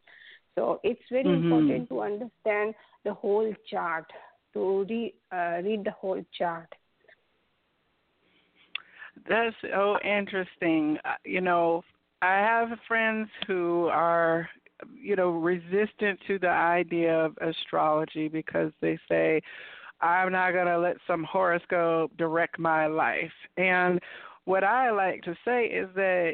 [0.56, 1.52] So it's very mm-hmm.
[1.52, 4.06] important to understand the whole chart,
[4.54, 6.68] to re, uh, read the whole chart.
[9.30, 10.98] That's so interesting.
[11.06, 11.84] Uh, you know,
[12.22, 14.50] I have friends who are,
[15.00, 19.42] you know, resistant to the idea of astrology because they say,
[20.02, 23.32] I'm not going to let some horoscope direct my life.
[23.58, 24.00] And
[24.46, 26.34] what I like to say is that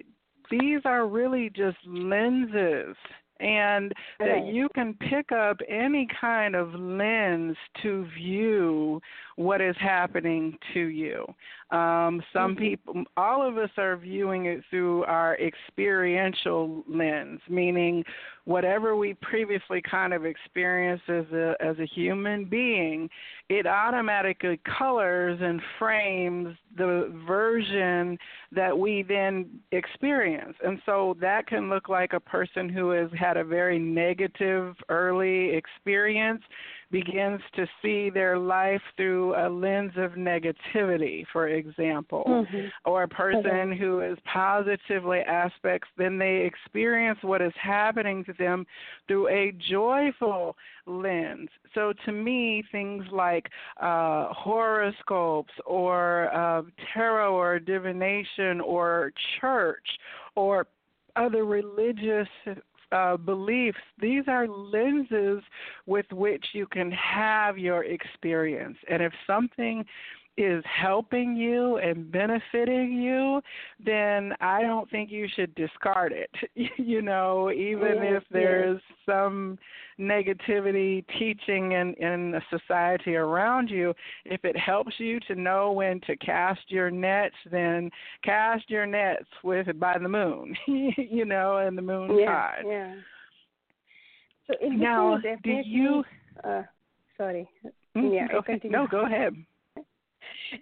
[0.49, 2.95] these are really just lenses
[3.39, 8.99] and that you can pick up any kind of lens to view
[9.35, 11.25] what is happening to you.
[11.69, 12.59] Um, some mm-hmm.
[12.59, 18.05] people, all of us are viewing it through our experiential lens, meaning
[18.45, 23.09] whatever we previously kind of experienced as a as a human being,
[23.49, 28.17] it automatically colors and frames the version
[28.53, 30.55] that we then experience.
[30.63, 35.49] And so that can look like a person who has had a very negative early
[35.49, 36.43] experience
[36.91, 42.67] begins to see their life through a lens of negativity, for example, mm-hmm.
[42.85, 43.77] or a person okay.
[43.77, 48.65] who is positively aspects, then they experience what is happening to them
[49.07, 50.55] through a joyful
[50.85, 51.49] lens.
[51.73, 53.49] So to me, things like
[53.81, 56.61] uh, horoscopes or uh,
[56.93, 59.11] tarot or divination or
[59.41, 59.85] church
[60.35, 60.67] or
[61.17, 62.27] other religious
[62.91, 65.43] uh, beliefs, these are lenses
[65.85, 68.77] with which you can have your experience.
[68.89, 69.85] And if something
[70.37, 73.41] is helping you and benefiting you,
[73.83, 76.29] then I don't think you should discard it.
[76.77, 78.97] you know, even yes, if there's yes.
[79.05, 79.57] some
[79.99, 83.93] negativity teaching in, in the society around you,
[84.25, 87.89] if it helps you to know when to cast your nets, then
[88.23, 92.63] cast your nets with by the moon, you know, and the moon yeah, tide.
[92.65, 92.95] Yeah.
[94.45, 96.03] So now, do you?
[96.43, 96.61] Uh,
[97.17, 97.49] sorry.
[97.95, 98.13] Mm-hmm.
[98.13, 98.61] Yeah, okay.
[98.63, 99.33] No, go ahead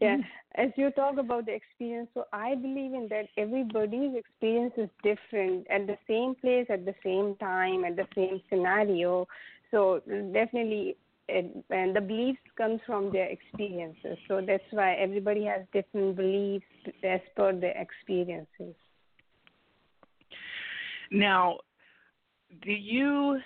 [0.02, 0.18] yeah.
[0.56, 5.68] As you talk about the experience so i believe in that everybody's experience is different
[5.70, 9.28] at the same place at the same time at the same scenario.
[9.72, 14.18] So definitely it, and the beliefs comes from their experiences.
[14.28, 16.66] So that's why everybody has different beliefs
[17.04, 18.76] as per their experiences.
[21.12, 21.58] Now
[22.64, 23.40] do you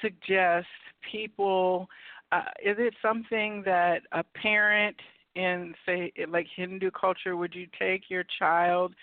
[0.00, 0.66] suggest
[1.10, 1.88] people
[2.30, 4.96] uh, is it something that a parent
[5.34, 8.94] in say like Hindu culture, would you take your child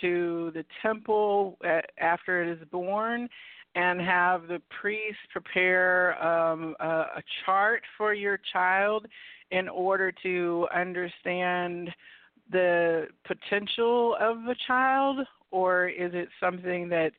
[0.00, 1.58] to the temple
[1.98, 3.28] after it is born
[3.74, 9.06] and have the priest prepare um, a, a chart for your child
[9.50, 11.90] in order to understand
[12.50, 15.20] the potential of the child,
[15.50, 17.12] or is it something that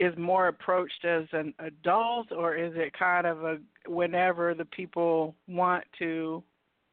[0.00, 5.34] is more approached as an adult, or is it kind of a whenever the people
[5.48, 6.42] want to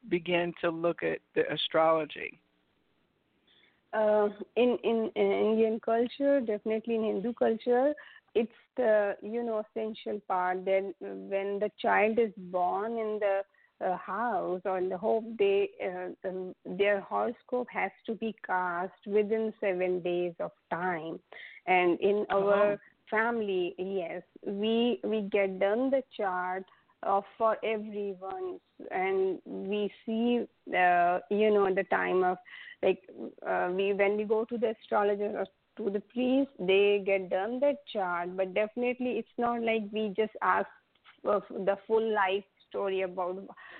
[0.08, 2.38] begin to look at the astrology?
[3.92, 7.94] Uh, in, in in Indian culture, definitely in Hindu culture,
[8.34, 13.42] it's the you know essential part that when the child is born in the
[13.84, 19.06] uh, house or in the home, they uh, um, their horoscope has to be cast
[19.06, 21.20] within seven days of time,
[21.66, 22.78] and in our oh.
[23.08, 26.64] family, yes, we we get done the chart
[27.06, 28.58] uh, for everyone.
[28.90, 32.38] And we see uh, you know the time of
[32.82, 33.02] like
[33.46, 35.46] uh, we when we go to the astrologer or
[35.76, 38.36] to the priest they get done that chart.
[38.36, 40.68] But definitely it's not like we just ask
[41.22, 43.36] the full life story about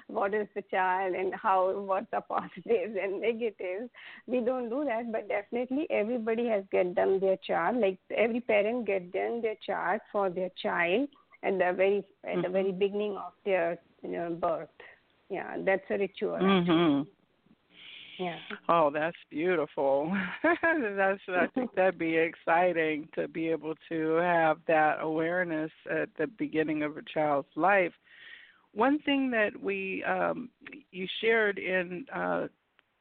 [0.07, 3.91] what is the child and how what the positives and negatives
[4.27, 7.77] we don't do that but definitely everybody has get done their chart.
[7.77, 11.09] Like every parent get done their chart for their child
[11.45, 12.78] at the very at the very mm-hmm.
[12.78, 14.68] beginning of their you know, birth.
[15.30, 16.38] Yeah, that's a ritual.
[16.40, 17.09] Mm-hmm.
[18.18, 18.36] Yeah.
[18.68, 20.12] Oh, that's beautiful.
[20.42, 26.26] that's I think that'd be exciting to be able to have that awareness at the
[26.26, 27.92] beginning of a child's life.
[28.72, 30.51] One thing that we um,
[30.90, 32.47] you shared in uh,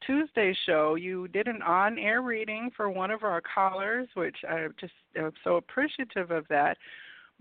[0.06, 4.94] Tuesday's show, you did an on-air reading for one of our callers, which I just
[5.18, 6.78] am so appreciative of that.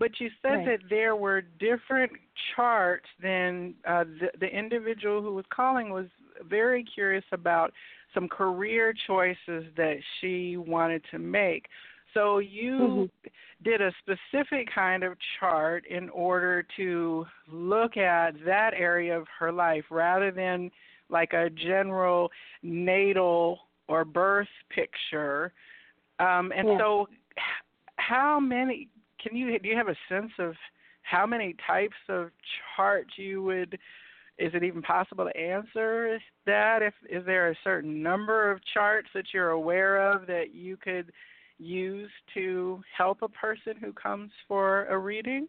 [0.02, 0.66] But you said right.
[0.66, 2.10] that there were different
[2.56, 6.06] charts than uh, the, the individual who was calling was
[6.50, 7.72] very curious about
[8.12, 11.66] some career choices that she wanted to make.
[12.14, 12.72] So you
[13.22, 13.28] mm-hmm.
[13.62, 19.52] did a specific kind of chart in order to look at that area of her
[19.52, 20.72] life rather than
[21.10, 22.28] like a general
[22.64, 25.52] natal or birth picture.
[26.18, 26.78] Um, and yeah.
[26.78, 27.08] so,
[27.98, 28.88] how many
[29.22, 30.54] can you do you have a sense of
[31.02, 32.30] how many types of
[32.76, 33.78] charts you would
[34.38, 36.80] is it even possible to answer that?
[36.82, 41.12] If is there a certain number of charts that you're aware of that you could
[41.58, 45.46] use to help a person who comes for a reading?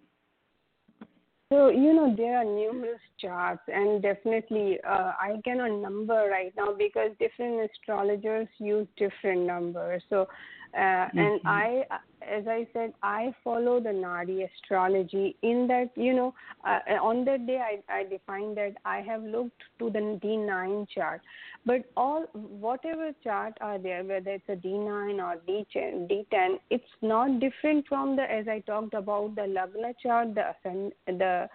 [1.49, 6.74] So you know there are numerous charts and definitely uh, i cannot number right now
[6.74, 10.03] because different astrologers use different numbers.
[10.09, 10.28] So
[10.76, 11.19] uh, mm-hmm.
[11.19, 11.84] and I,
[12.28, 16.34] as I said, I follow the Nadi astrology in that, you know,
[16.65, 21.21] uh, on that day I, I defined that I have looked to the D9 chart.
[21.65, 27.39] But all, whatever chart are there, whether it's a D9 or D10, D10 it's not
[27.39, 31.47] different from the, as I talked about, the Lagna chart, the, the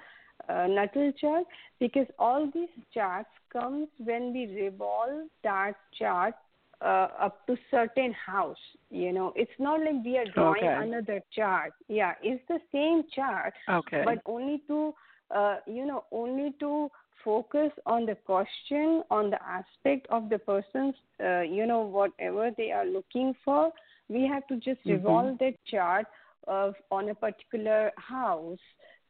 [0.49, 1.45] uh, natal chart,
[1.81, 6.35] because all these charts comes when we revolve that chart
[6.81, 8.57] uh, up to certain house
[8.91, 10.85] you know it's not like we are drawing okay.
[10.87, 14.93] another chart yeah it's the same chart okay but only to
[15.35, 16.91] uh, you know, only to
[17.25, 22.71] focus on the question, on the aspect of the person's, uh, you know, whatever they
[22.71, 23.71] are looking for.
[24.09, 24.93] We have to just Mm-hmm.
[24.93, 26.07] revolve that chart
[26.47, 28.59] of on a particular house.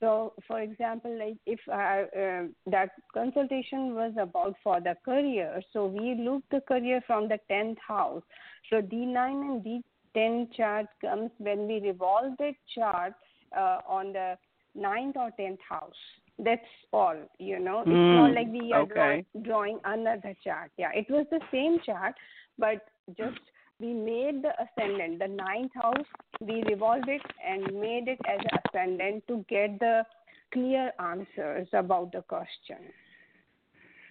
[0.01, 5.87] So, for example, like if I, uh, that consultation was about for the career, so
[5.87, 8.23] we look the career from the tenth house.
[8.71, 13.15] So D9 and D10 chart comes when we revolve the chart
[13.57, 14.37] uh, on the
[14.75, 15.95] ninth or tenth house.
[16.39, 16.61] That's
[16.93, 17.85] all, you know.
[17.91, 19.25] It's not Mm, like we are okay.
[19.35, 20.71] draw- drawing another chart.
[20.79, 22.15] Yeah, it was the same chart,
[22.59, 22.79] but
[23.17, 23.41] just
[23.81, 26.07] we made the ascendant, the ninth house,
[26.41, 30.05] we revolved it and made it as an ascendant to get the
[30.53, 32.79] clear answers about the question.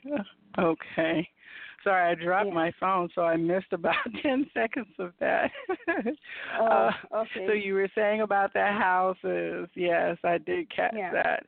[0.59, 1.27] Okay.
[1.83, 2.53] Sorry, I dropped Yeah.
[2.53, 5.51] my phone, so I missed about 10 seconds of that.
[6.59, 7.45] Oh, Uh, okay.
[7.45, 9.69] So you were saying about the houses.
[9.75, 11.11] Yes, I did catch Yeah.
[11.11, 11.45] that.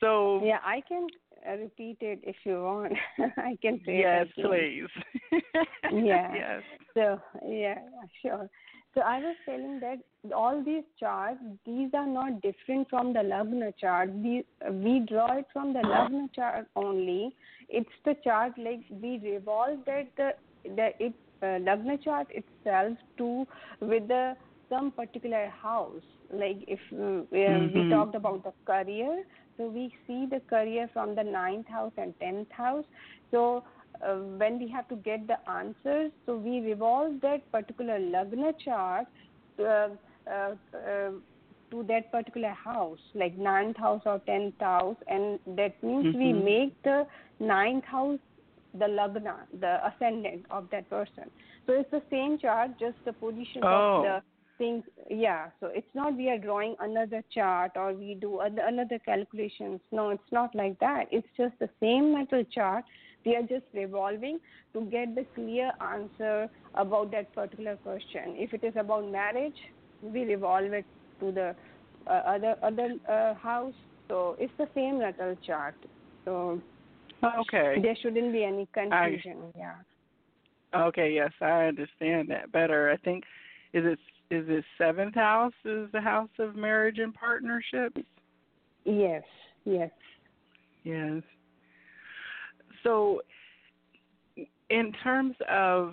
[0.00, 1.06] So, yeah, I can
[1.48, 2.92] repeat it if you want.
[3.36, 4.88] I can say yes, it please.
[5.90, 6.34] Yeah.
[6.34, 6.62] Yes.
[6.94, 7.78] So yeah,
[8.22, 8.48] sure.
[8.94, 9.98] So I was telling that
[10.34, 14.10] all these charts, these are not different from the Lagna chart.
[14.12, 17.34] We we draw it from the Lagna chart only.
[17.68, 20.30] It's the chart like we revolve that the
[20.64, 23.46] the it uh, Lagna chart itself to
[23.80, 24.34] with the
[24.68, 26.02] some particular house.
[26.32, 27.72] Like if uh, Mhm.
[27.74, 29.24] we talked about the career,
[29.60, 32.84] so we see the career from the ninth house and tenth house.
[33.30, 33.64] So
[34.04, 39.06] uh, when we have to get the answers, so we revolve that particular Lagna chart
[39.60, 39.88] uh,
[40.30, 41.10] uh, uh,
[41.70, 46.44] to that particular house, like ninth house or tenth house, and that means we Mhm.
[46.44, 47.06] make the
[47.38, 48.18] ninth house
[48.74, 51.30] the Lagna, the ascendant of that person.
[51.66, 54.02] So it's the same chart, just the position Oh.
[54.02, 54.22] of the
[54.60, 54.84] things.
[55.08, 59.80] Yeah, so it's not we are drawing another chart or we do another calculations.
[59.90, 61.06] No, it's not like that.
[61.10, 62.84] It's just the same natal chart.
[63.24, 64.38] We are just revolving
[64.74, 68.36] to get the clear answer about that particular question.
[68.46, 69.60] If it is about marriage,
[70.02, 70.84] we revolve it
[71.20, 71.54] to the
[72.06, 73.78] uh, other other uh, house.
[74.08, 75.74] So it's the same natal chart.
[76.24, 76.60] So
[77.22, 77.76] Okay.
[77.82, 79.52] there shouldn't be any confusion.
[79.56, 79.74] yeah.
[80.74, 82.90] Okay, yes, I understand that better.
[82.90, 83.24] I think
[83.72, 83.98] is it
[84.30, 88.00] is it seventh house is the house of marriage and partnerships?
[88.84, 89.22] Yes.
[89.64, 89.90] Yes.
[90.84, 91.22] Yes.
[92.82, 93.20] So,
[94.70, 95.92] in terms of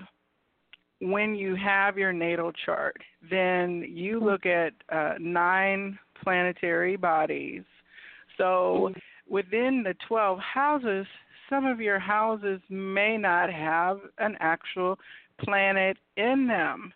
[1.01, 2.97] when you have your natal chart,
[3.29, 7.63] then you look at uh, nine planetary bodies.
[8.37, 8.93] So,
[9.27, 11.05] within the 12 houses,
[11.49, 14.99] some of your houses may not have an actual
[15.39, 16.93] planet in them.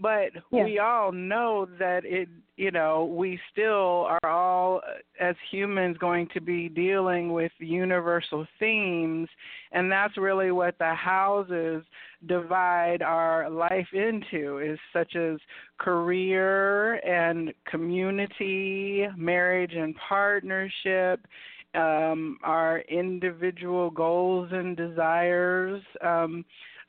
[0.00, 0.64] But Yeah.
[0.64, 4.80] we all know that it, you know, we still are all,
[5.18, 9.28] as humans, going to be dealing with universal themes,
[9.72, 11.84] and that's really what the houses
[12.26, 15.38] divide our life into, is such as
[15.78, 21.26] career and community, marriage and partnership,
[21.74, 25.82] um, our individual goals and desires.
[26.00, 26.44] Um,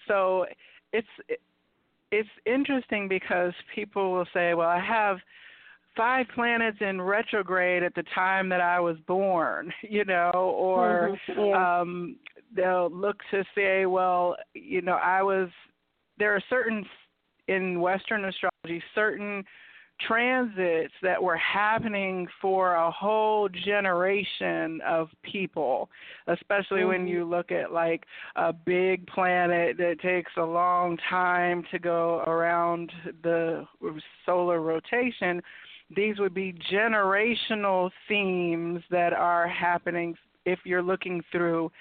[0.07, 0.45] so
[0.93, 1.07] it's
[2.11, 5.17] it's interesting because people will say, "Well, I have
[5.95, 11.47] five planets in retrograde at the time that I was born," you know, or Mhm,
[11.49, 11.79] yeah.
[11.79, 12.17] um
[12.55, 15.49] they'll look to say, "Well, you know, I was
[16.17, 16.85] there are certain
[17.47, 19.43] in western astrology certain
[19.99, 25.89] transits that were happening for a whole generation of people,
[26.27, 27.09] especially when Mhm.
[27.09, 32.91] you look at like a big planet that takes a long time to go around
[33.21, 33.67] the
[34.25, 35.43] solar rotation.
[35.89, 41.71] These would be generational themes that are happening if you're looking through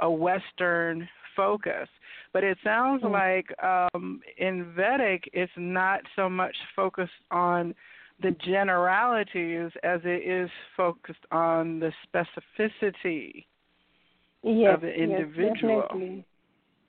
[0.00, 1.88] a Western focus.
[2.32, 3.12] But it sounds Mm.
[3.12, 7.74] like um, in Vedic, it's not so much focused on
[8.20, 13.46] the generalities as it is focused on the specificity
[14.42, 15.18] yes, of the individual.
[15.44, 16.24] Yes, definitely.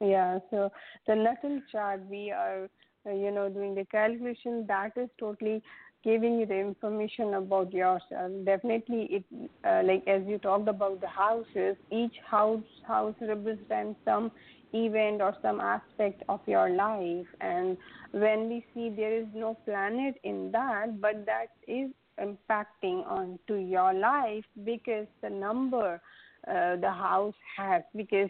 [0.02, 0.72] Yeah, so
[1.08, 2.70] the natal chart, we are,
[3.06, 4.66] uh, you know, doing the calculation.
[4.68, 5.62] That is totally
[6.04, 8.32] giving you the information about yourself.
[8.46, 9.24] Definitely, it
[9.66, 11.76] uh, like as you talked about the houses.
[11.92, 14.32] Each house house represents some
[14.74, 17.78] event or some aspect of your life, and
[18.12, 21.90] when we see there is no planet in that, but that is
[22.20, 26.02] impacting onto your life because the number
[26.48, 28.30] uh, the house has because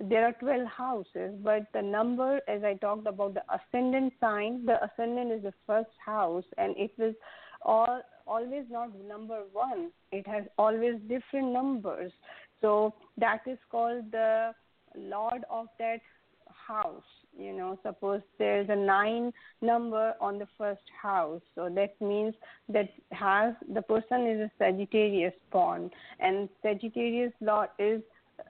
[0.00, 4.76] there are 12 houses but the number as i talked about the ascendant sign the
[4.84, 7.14] ascendant is the first house and it was
[7.62, 9.90] all always not number one.
[10.12, 12.12] It has always different numbers.
[12.60, 14.52] So that is called the
[14.96, 16.00] Lord of that
[16.68, 17.02] house.
[17.38, 19.32] You know, suppose there's a nine
[19.62, 22.34] number on the first house, so that means
[22.68, 28.02] that has the person is a Sagittarius born, and Sagittarius Lord is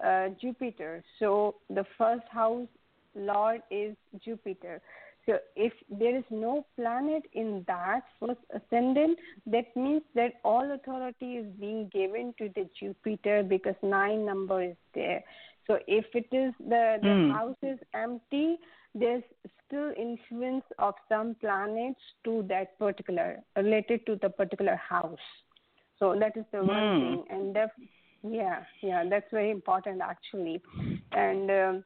[0.04, 1.02] uh, Jupiter.
[1.18, 2.68] So the first house
[3.14, 4.80] Lord is Jupiter.
[5.26, 11.36] So if there is no planet in that first ascendant, that means that all authority
[11.36, 15.22] is being given to the Jupiter because nine number is there.
[15.68, 17.32] So if it is the the mm.
[17.32, 18.56] house is empty,
[18.94, 19.22] there's
[19.66, 25.26] still influence of some planets to that particular related to the particular house.
[25.98, 26.68] So that is the mm.
[26.68, 27.88] one thing, and def-
[28.22, 30.62] yeah, yeah, that's very important actually.
[31.12, 31.84] And um,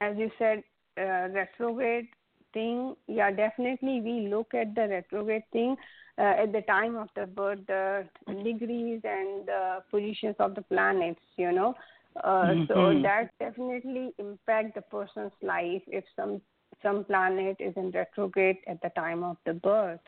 [0.00, 0.62] as you said,
[0.96, 2.08] uh, retrograde
[2.54, 5.76] thing, yeah, definitely we look at the retrograde thing
[6.18, 8.06] uh, at the time of the birth, the
[8.44, 11.74] degrees and the positions of the planets, you know.
[12.16, 12.64] Uh, mm-hmm.
[12.68, 16.40] So that definitely impact the person's life if some
[16.82, 20.00] some planet is in retrograde at the time of the birth.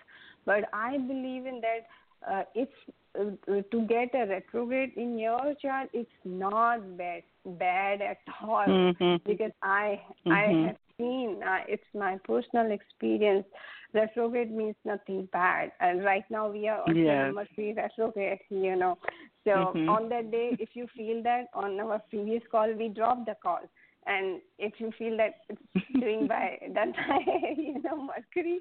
[0.47, 2.73] But I believe in that uh, it's
[3.19, 5.91] uh, to get a retrograde in your chart.
[5.93, 9.17] It's not bad bad at all mm-hmm.
[9.29, 10.33] because I mm-hmm.
[10.33, 11.41] I have seen.
[11.43, 13.47] Uh, it's my personal experience.
[13.93, 17.33] Retrograde means nothing bad, and right now we are on yes.
[17.35, 18.39] Mercury retrograde.
[18.49, 18.99] You know,
[19.45, 19.89] so mm-hmm.
[19.89, 23.61] on that day, if you feel that on our previous call, we dropped the call.
[24.07, 26.89] And if you feel that it's doing by that
[27.57, 28.61] you know, Mercury,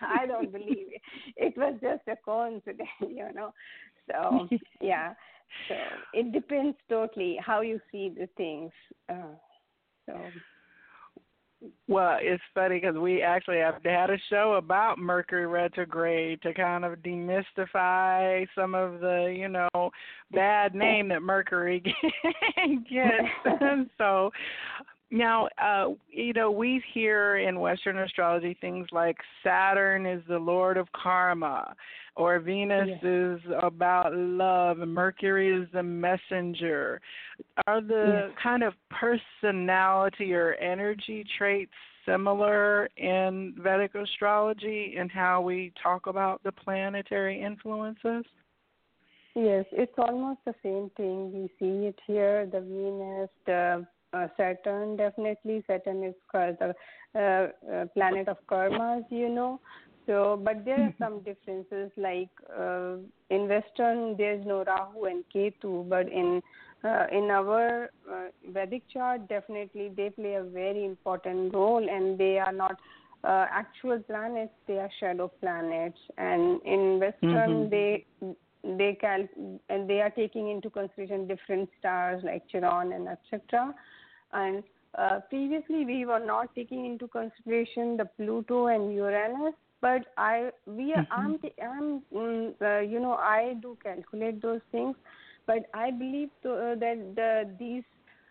[0.00, 1.02] I don't believe it.
[1.36, 3.52] It was just a coincidence, you know.
[4.10, 4.48] So
[4.80, 5.14] yeah,
[5.68, 5.74] so
[6.14, 8.72] it depends totally how you see the things.
[9.08, 9.34] Uh,
[10.06, 10.14] so
[11.88, 16.84] well, it's funny because we actually have had a show about Mercury retrograde to kind
[16.84, 19.90] of demystify some of the, you know,
[20.32, 21.80] bad name that Mercury
[22.90, 23.88] gets.
[23.98, 24.30] so
[25.10, 30.76] now, uh, you know, we hear in Western astrology things like Saturn is the Lord
[30.76, 31.74] of Karma,
[32.14, 33.02] or Venus yes.
[33.02, 37.00] is about love, and Mercury is the messenger.
[37.66, 38.38] Are the yes.
[38.42, 41.72] kind of personality or energy traits
[42.04, 48.24] similar in Vedic astrology in how we talk about the planetary influences?
[49.34, 51.32] Yes, it's almost the same thing.
[51.32, 55.62] We see it here the Venus, the uh, Saturn definitely.
[55.66, 56.74] Saturn is called the
[57.18, 59.60] uh, uh, planet of karmas, you know.
[60.06, 61.90] So, but there are some differences.
[61.96, 62.96] Like uh,
[63.28, 66.40] in Western, there's no Rahu and Ketu, but in
[66.82, 72.38] uh, in our uh, Vedic chart, definitely they play a very important role, and they
[72.38, 72.80] are not
[73.24, 75.98] uh, actual planets; they are shadow planets.
[76.16, 77.70] And in Western, mm-hmm.
[77.70, 78.06] they
[78.62, 79.26] they cal
[79.68, 83.74] and they are taking into consideration different stars like Chiron and etc.
[84.32, 84.62] And
[84.96, 90.94] uh, previously, we were not taking into consideration the Pluto and Uranus, but I we
[90.96, 91.12] mm-hmm.
[91.12, 94.96] I'm I'm mm, uh, you know I do calculate those things,
[95.46, 97.84] but I believe to, uh, that the, these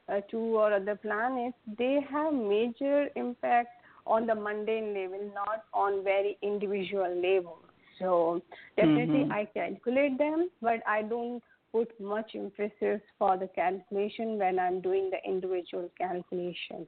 [0.10, 3.70] uh, two or other planets they have major impact
[4.06, 7.60] on the mundane level, not on very individual level.
[8.00, 8.42] So
[8.76, 9.32] definitely mm-hmm.
[9.32, 11.42] I calculate them, but I don't
[11.78, 16.88] put much emphasis for the calculation when I'm doing the individual calculation.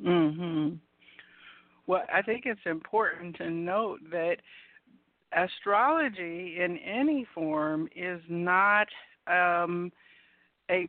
[0.00, 0.78] Mhm.
[1.86, 4.40] Well, I think it's important to note that
[5.32, 8.88] astrology in any form is not
[9.26, 9.92] um,
[10.70, 10.88] a,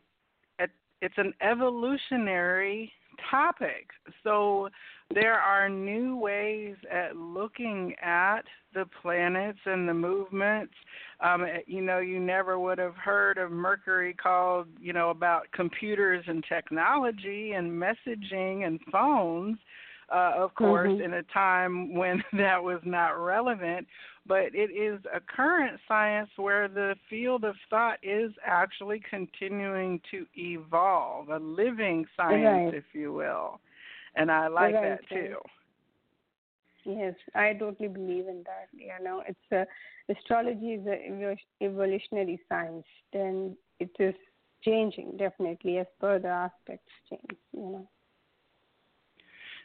[0.59, 0.67] a
[1.01, 2.93] it's an evolutionary
[3.29, 3.91] topic.
[4.23, 4.69] So
[5.13, 8.41] there are new ways at looking at
[8.73, 10.73] the planets and the movements.
[11.21, 16.25] Um, you know, you never would have heard of Mercury called, you know, about computers
[16.27, 19.57] and technology and messaging and phones.
[20.13, 21.01] Uh, of course, mm-hmm.
[21.01, 23.87] in a time when that was not relevant,
[24.25, 30.25] but it is a current science where the field of thought is actually continuing to
[30.35, 32.73] evolve, a living science, right.
[32.73, 33.59] if you will.
[34.15, 34.99] And I like right.
[34.99, 35.37] that too.
[36.85, 38.69] Yes, I totally believe in that.
[38.73, 39.65] You know, it's a,
[40.11, 42.85] astrology is an evolutionary science.
[43.13, 44.15] and it is
[44.63, 47.39] changing definitely as further aspects change.
[47.53, 47.89] You know.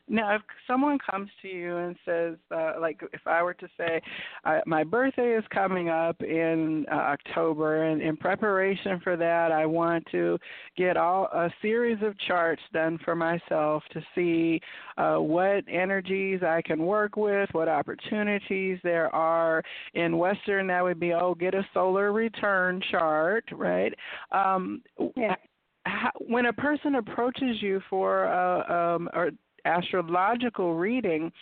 [0.09, 4.01] Now, if someone comes to you and says, uh, like, if I were to say,
[4.45, 9.65] uh, my birthday is coming up in uh, October, and in preparation for that, I
[9.65, 10.39] want to
[10.77, 14.61] get all a series of charts done for myself to see
[14.99, 19.63] uh, what energies I can work with, what opportunities there are.
[19.95, 23.95] In Western, that would be, oh, get a solar return chart, right?
[24.33, 24.83] Um,
[25.17, 25.37] yeah.
[25.85, 29.31] How, when a person approaches you for a, um, or
[29.65, 31.33] astrological reading,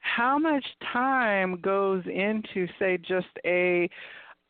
[0.00, 3.88] how much time goes into say just a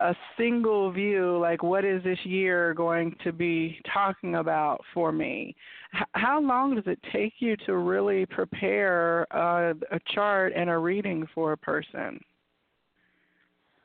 [0.00, 5.54] a single view like what is this year going to be talking about for me?
[5.94, 11.28] H- how long does it take you to really prepare a chart and a reading
[11.34, 12.18] for a person?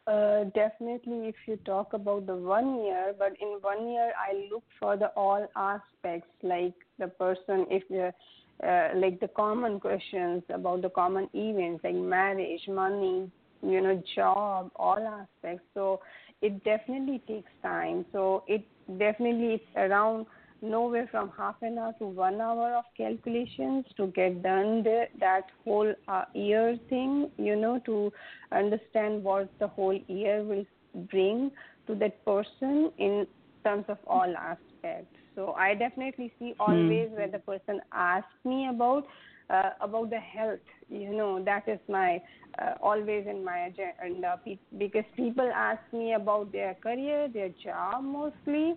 [0.08, 4.64] Uh, definitely if you talk about the one year but in one year i look
[4.80, 8.14] for the all aspects like the person if the
[8.64, 13.30] uh, like the common questions about the common events like marriage, money,
[13.62, 15.66] you know, job, all aspects.
[15.74, 16.00] So
[16.42, 18.06] it definitely takes time.
[18.12, 18.66] So it
[18.98, 20.26] definitely it's around
[20.62, 25.44] nowhere from half an hour to one hour of calculations to get done the, that
[25.64, 28.12] whole uh, year thing, you know, to
[28.52, 30.66] understand what the whole year will
[31.12, 31.52] bring
[31.88, 33.28] to that person in
[33.66, 35.18] terms of all aspects.
[35.36, 37.18] So I definitely see always mm.
[37.18, 39.06] when the person asks me about
[39.50, 40.68] uh, about the health.
[40.90, 42.22] You know that is my
[42.62, 44.40] uh, always in my agenda
[44.78, 48.76] because people ask me about their career, their job mostly.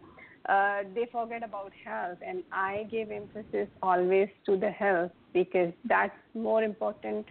[0.49, 6.17] Uh, they forget about health, and I give emphasis always to the health because that's
[6.35, 7.27] more important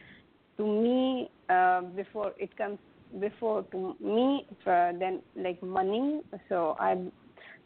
[0.58, 2.78] to me uh, before it comes
[3.20, 6.22] before to me uh, than like money.
[6.50, 6.98] So I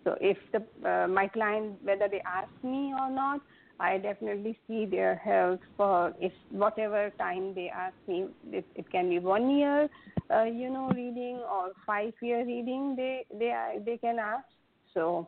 [0.04, 3.42] so if the uh, my client whether they ask me or not,
[3.80, 8.28] I definitely see their health for if whatever time they ask me.
[8.52, 9.90] It, it can be one year,
[10.34, 12.96] uh, you know, reading or five year reading.
[12.96, 13.54] They they
[13.86, 14.46] they can ask.
[14.94, 15.28] So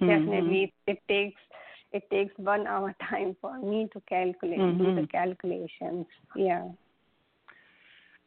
[0.00, 0.08] mm-hmm.
[0.08, 1.40] definitely it takes
[1.92, 4.78] it takes one hour time for me to calculate mm-hmm.
[4.78, 5.16] do the mm-hmm.
[5.16, 6.06] calculations.
[6.34, 6.68] Yeah.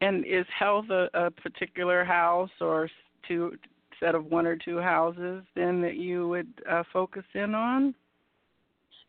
[0.01, 2.89] And is health a, a particular house or
[3.27, 3.57] two
[3.99, 7.93] set of one or two houses then that you would uh, focus in on?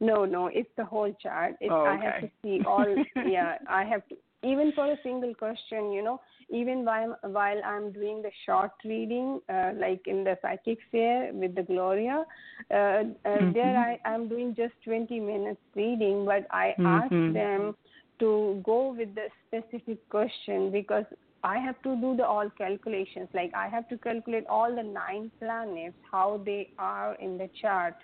[0.01, 1.57] No, no, it's the whole chart.
[1.61, 2.07] It's, oh, okay.
[2.07, 2.87] I have to see all.
[3.27, 5.93] yeah, I have to even for a single question.
[5.93, 10.79] You know, even while while I'm doing the short reading, uh, like in the psychic
[10.91, 12.25] fair with the Gloria,
[12.71, 13.53] uh, uh, mm-hmm.
[13.53, 16.87] there I I'm doing just 20 minutes reading, but I mm-hmm.
[16.87, 17.77] ask them
[18.21, 21.05] to go with the specific question because
[21.43, 23.29] I have to do the all calculations.
[23.33, 27.95] Like I have to calculate all the nine planets, how they are in the chart.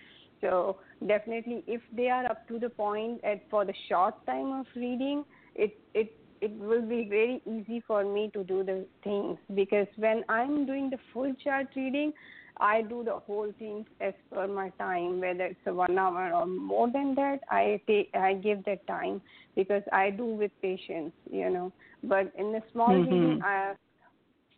[0.40, 4.66] So definitely, if they are up to the point at for the short time of
[4.74, 5.24] reading,
[5.54, 10.24] it it it will be very easy for me to do the things because when
[10.28, 12.12] I'm doing the full chart reading,
[12.58, 16.46] I do the whole thing as per my time, whether it's a one hour or
[16.46, 17.40] more than that.
[17.50, 19.20] I take I give that time
[19.54, 21.72] because I do with patience, you know.
[22.02, 23.12] But in the small mm-hmm.
[23.12, 23.74] reading, I,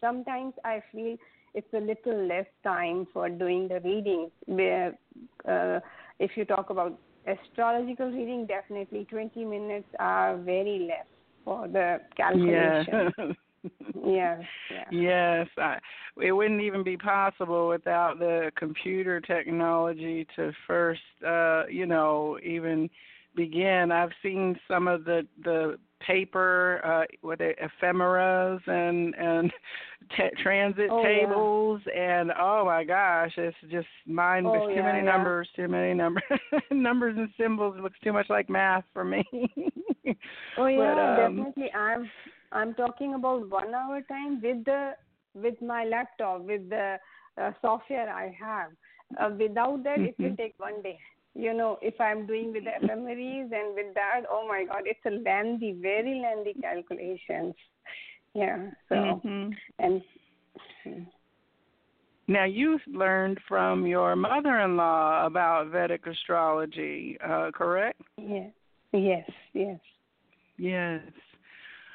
[0.01, 1.17] sometimes I feel
[1.55, 4.31] it's a little less time for doing the readings.
[4.47, 4.97] Where
[5.49, 5.81] uh,
[6.19, 11.07] if you talk about astrological reading, definitely 20 minutes are very less
[11.45, 13.13] for the calculation.
[13.19, 13.33] Yeah.
[14.05, 14.41] yes.
[14.71, 14.85] Yeah.
[14.91, 15.47] Yes.
[15.57, 15.79] I,
[16.23, 22.91] it wouldn't even be possible without the computer technology to first, uh, you know, even
[23.37, 23.93] begin.
[23.93, 29.51] I've seen some of the the paper, uh, what they, ephemeras and and
[30.17, 32.21] t- transit oh, tables, yeah.
[32.21, 34.47] and oh my gosh, it's just mind.
[34.47, 35.13] Oh, too yeah, many yeah.
[35.13, 36.23] numbers, too many numbers,
[36.71, 37.77] numbers and symbols.
[37.79, 39.25] It looks too much like math for me.
[40.59, 41.73] oh yeah, but, um, definitely.
[41.73, 42.11] I'm
[42.59, 44.95] I'm talking about one hour time with the
[45.35, 46.97] with my laptop with the
[47.41, 48.71] uh, software I have.
[49.21, 50.05] Uh, without that, mm-hmm.
[50.07, 50.43] it will mm-hmm.
[50.43, 50.99] take one day.
[51.35, 54.99] You know, if I'm doing with the ephemeris and with that, oh my God, it's
[55.07, 57.55] a lengthy, very lengthy calculations.
[58.35, 58.71] Yeah.
[58.89, 59.51] So mm-hmm.
[59.79, 60.03] and.
[62.27, 68.03] Now you learned from your mother-in-law about Vedic astrology, uh, correct?
[68.17, 68.51] Yes.
[68.93, 69.31] Yes.
[69.55, 69.81] Yes.
[70.59, 71.01] Yes.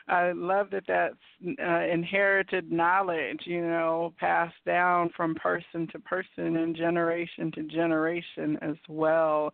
[0.07, 1.15] I love that that's
[1.61, 8.57] uh, inherited knowledge, you know, passed down from person to person and generation to generation
[8.61, 9.53] as well.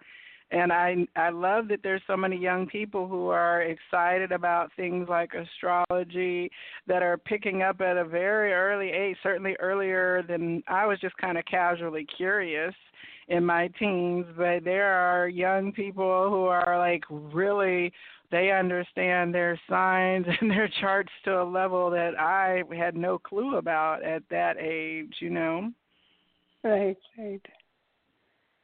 [0.52, 5.08] And I I love that there's so many young people who are excited about things
[5.08, 6.50] like astrology
[6.88, 11.16] that are picking up at a very early age, certainly earlier than I was just
[11.18, 12.74] kind of casually curious
[13.28, 17.94] in my teens, but there are young people who are like really
[18.32, 23.58] they understand their signs and their charts to a level that I had no clue
[23.58, 25.72] about at that age, you know.
[26.64, 27.42] Right, right.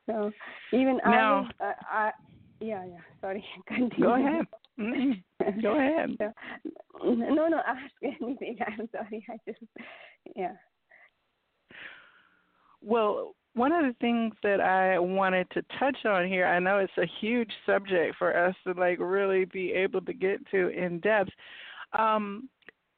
[0.08, 0.32] So
[0.72, 2.12] even now, I, uh, I
[2.60, 2.98] yeah, yeah.
[3.22, 4.06] Sorry, continue.
[4.06, 4.46] Go ahead.
[4.80, 5.62] Mm-hmm.
[5.62, 6.18] Go ahead.
[7.04, 8.58] No, no, ask anything.
[8.66, 9.26] I'm sorry.
[9.30, 9.60] I just,
[10.34, 10.54] yeah.
[12.82, 16.92] Well, one of the things that I wanted to touch on here, I know it's
[16.98, 21.32] a huge subject for us to like really be able to get to in depth.
[21.98, 22.50] Um,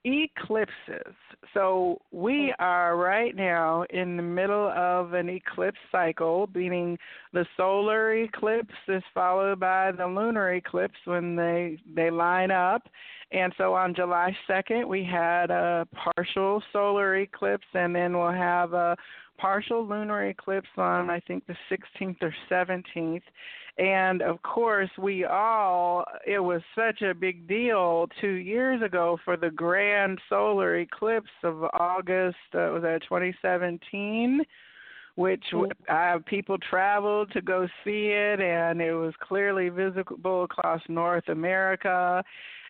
[0.05, 1.15] eclipses.
[1.53, 6.97] So we are right now in the middle of an eclipse cycle, meaning
[7.33, 12.87] the solar eclipse is followed by the lunar eclipse when they they line up.
[13.31, 18.71] And so on July 2nd, we had a partial solar eclipse, and then we'll have
[18.71, 18.95] a
[19.37, 23.21] partial lunar eclipse on I think the 16th or 17th.
[23.77, 29.37] And of course, we all, it was such a big deal two years ago for
[29.37, 34.41] the grand solar eclipse of August, uh, was that 2017?
[35.13, 35.43] Which
[35.89, 42.23] uh, people traveled to go see it, and it was clearly visible across North America.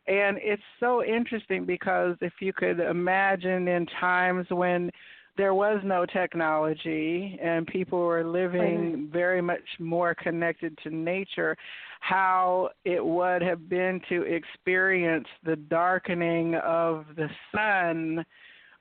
[0.07, 4.89] And it's so interesting because if you could imagine in times when
[5.37, 11.55] there was no technology and people were living very much more connected to nature,
[11.99, 18.25] how it would have been to experience the darkening of the sun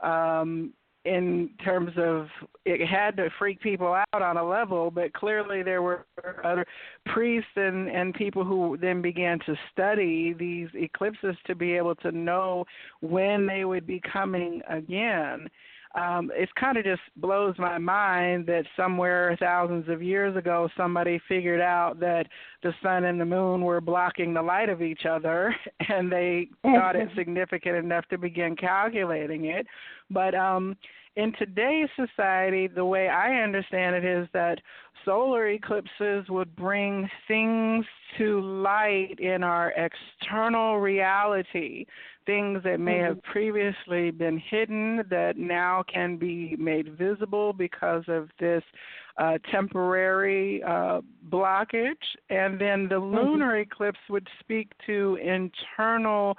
[0.03, 0.73] um,
[1.05, 2.27] in terms of
[2.65, 6.05] it had to freak people out on a level, but clearly there were
[6.43, 6.67] other
[7.07, 12.11] priests and, and people who then began to study these eclipses to be able to
[12.11, 12.65] know
[13.01, 15.49] when they would be coming again
[15.97, 21.21] um, it kind of just blows my mind that somewhere thousands of years ago somebody
[21.29, 22.27] figured out that
[22.63, 25.57] the sun and the moon were blocking the light of each other
[25.89, 29.67] and they thought it significant enough to begin calculating it.
[30.11, 30.77] But um
[31.17, 34.59] in today's society the way i understand it is that
[35.05, 37.87] solar eclipses would bring things
[38.19, 41.87] to light in our external reality
[42.27, 43.33] things that may have mm-hmm.
[43.33, 48.63] previously been hidden that now can be made visible because of this
[49.19, 51.01] uh, temporary uh,
[51.31, 51.95] blockage.
[52.29, 53.17] And then the mm-hmm.
[53.17, 56.37] lunar eclipse would speak to internal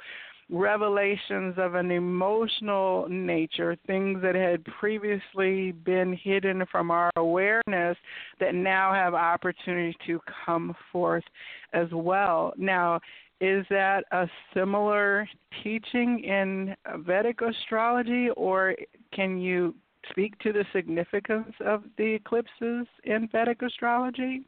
[0.50, 7.98] revelations of an emotional nature, things that had previously been hidden from our awareness
[8.40, 11.26] that now have opportunity to come forth
[11.74, 12.54] as well.
[12.58, 13.02] Now,
[13.40, 15.28] is that a similar
[15.64, 16.76] teaching in
[17.06, 18.76] Vedic astrology, or
[19.14, 19.76] can you
[20.10, 24.44] speak to the significance of the eclipses in Vedic astrology?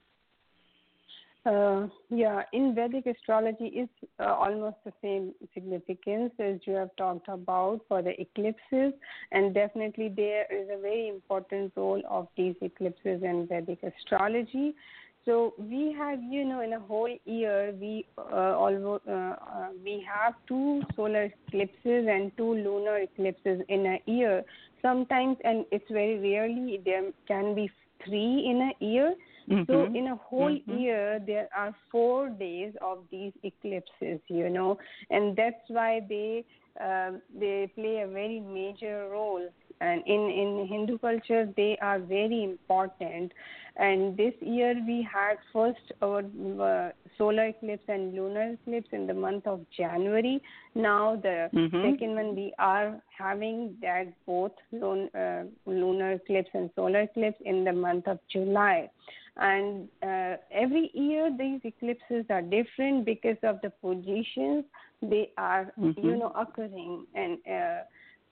[1.46, 7.28] Uh, yeah, in Vedic astrology, it's uh, almost the same significance as you have talked
[7.30, 8.94] about for the eclipses,
[9.32, 14.76] and definitely there is a very important role of these eclipses in Vedic astrology.
[15.30, 20.04] So we have, you know, in a whole year, we uh, almost uh, uh, we
[20.12, 24.44] have two solar eclipses and two lunar eclipses in a year.
[24.82, 27.70] Sometimes, and it's very rarely, there can be
[28.04, 29.14] three in a year.
[29.52, 29.72] Mm-hmm.
[29.72, 30.78] So in a whole mm-hmm.
[30.80, 34.80] year, there are four days of these eclipses, you know,
[35.12, 36.44] and that's why they
[36.84, 39.48] uh, they play a very major role
[39.82, 43.32] and in in hindu culture they are very important
[43.78, 49.14] and this year we had first our uh, solar eclipse and lunar eclipse in the
[49.14, 50.42] month of january
[50.76, 51.84] now the mm-hmm.
[51.84, 57.64] second one we are having that both lun- uh, lunar eclipse and solar eclipse in
[57.64, 58.90] the month of july
[59.38, 64.66] and uh, every year these eclipses are different because of the positions
[65.02, 66.06] they are mm-hmm.
[66.06, 67.80] you know occurring and uh,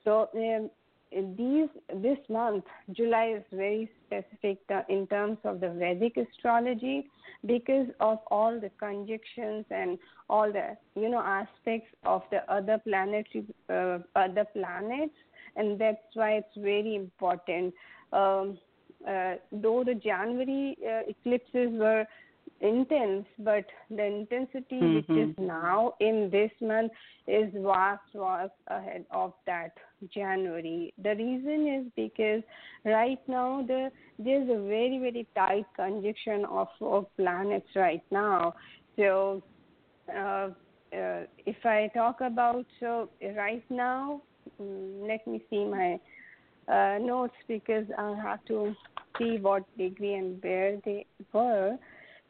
[0.04, 0.70] so um,
[1.12, 1.70] these
[2.02, 7.10] this month july is very specific in terms of the vedic astrology
[7.46, 9.98] because of all the conjunctions and
[10.30, 15.14] all the you know aspects of the other planetary uh, other planets.
[15.56, 17.74] And that's why it's very important.
[18.14, 18.58] Um,
[19.08, 22.06] uh, though the january uh, eclipses were
[22.62, 25.14] intense, but the intensity mm-hmm.
[25.14, 26.92] which is now in this month
[27.28, 29.74] is vast, vast ahead of that
[30.14, 30.94] January.
[31.02, 32.44] The reason is because
[32.86, 38.54] right now the there's a very very tight conjunction of, of planets right now.
[38.96, 39.44] So
[40.10, 40.50] uh,
[40.94, 44.22] uh, if I talk about so right now,
[44.60, 46.00] um, let me see my
[46.68, 48.74] uh, notes because I have to
[49.18, 51.78] see what degree and where they were.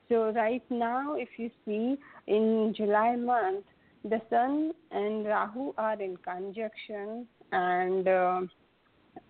[0.10, 1.98] So right now, if you see
[2.28, 3.66] in July month,
[4.04, 8.42] the Sun and Rahu are in conjunction, and uh,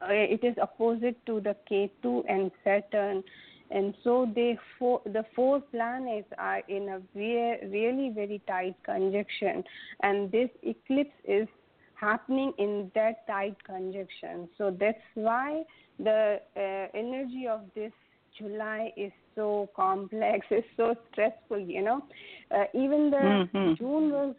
[0.09, 3.23] it is opposite to the Ketu and Saturn,
[3.69, 9.63] and so they four, the four planets are in a re- really very tight conjunction,
[10.01, 11.47] and this eclipse is
[11.95, 14.47] happening in that tight conjunction.
[14.57, 15.63] So that's why
[15.99, 17.91] the uh, energy of this
[18.37, 22.03] July is so complex, it's so stressful, you know.
[22.51, 23.73] Uh, even the mm-hmm.
[23.75, 24.35] June was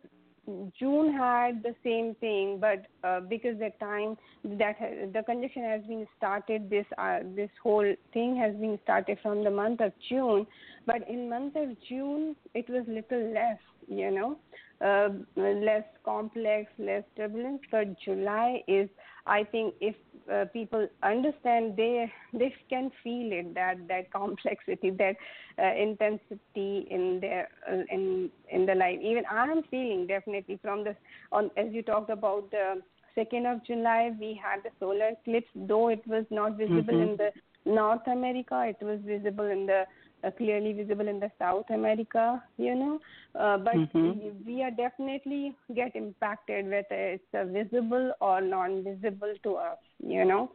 [0.78, 4.76] June had the same thing, but uh, because the time that
[5.12, 9.51] the conjunction has been started, this uh, this whole thing has been started from the
[9.51, 10.46] month of June.
[10.86, 14.38] But in month of June, it was little less, you know,
[14.80, 17.61] uh, less complex, less turbulence.
[17.70, 18.88] But July is,
[19.29, 19.95] I think, if
[20.33, 25.16] uh, people understand, they they can feel it that that complexity, that
[25.59, 28.99] uh, intensity in their uh, in in the life.
[29.03, 30.97] Even I am feeling definitely from the
[31.33, 32.83] on as you talked about the
[33.14, 37.11] second of July, we had the solar eclipse, though it was not visible mm-hmm.
[37.11, 37.31] in the
[37.64, 39.85] North America, it was visible in the
[40.24, 43.00] uh, clearly visible in the South America, you know.
[43.38, 44.28] Uh, but mm-hmm.
[44.46, 50.50] we are definitely get impacted whether it's uh, visible or non-visible to us, you know.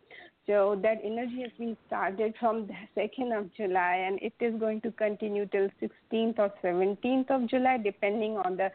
[0.46, 4.82] So that energy has been started from the second of July, and it is going
[4.82, 8.70] to continue till 16th or 17th of July, depending on the,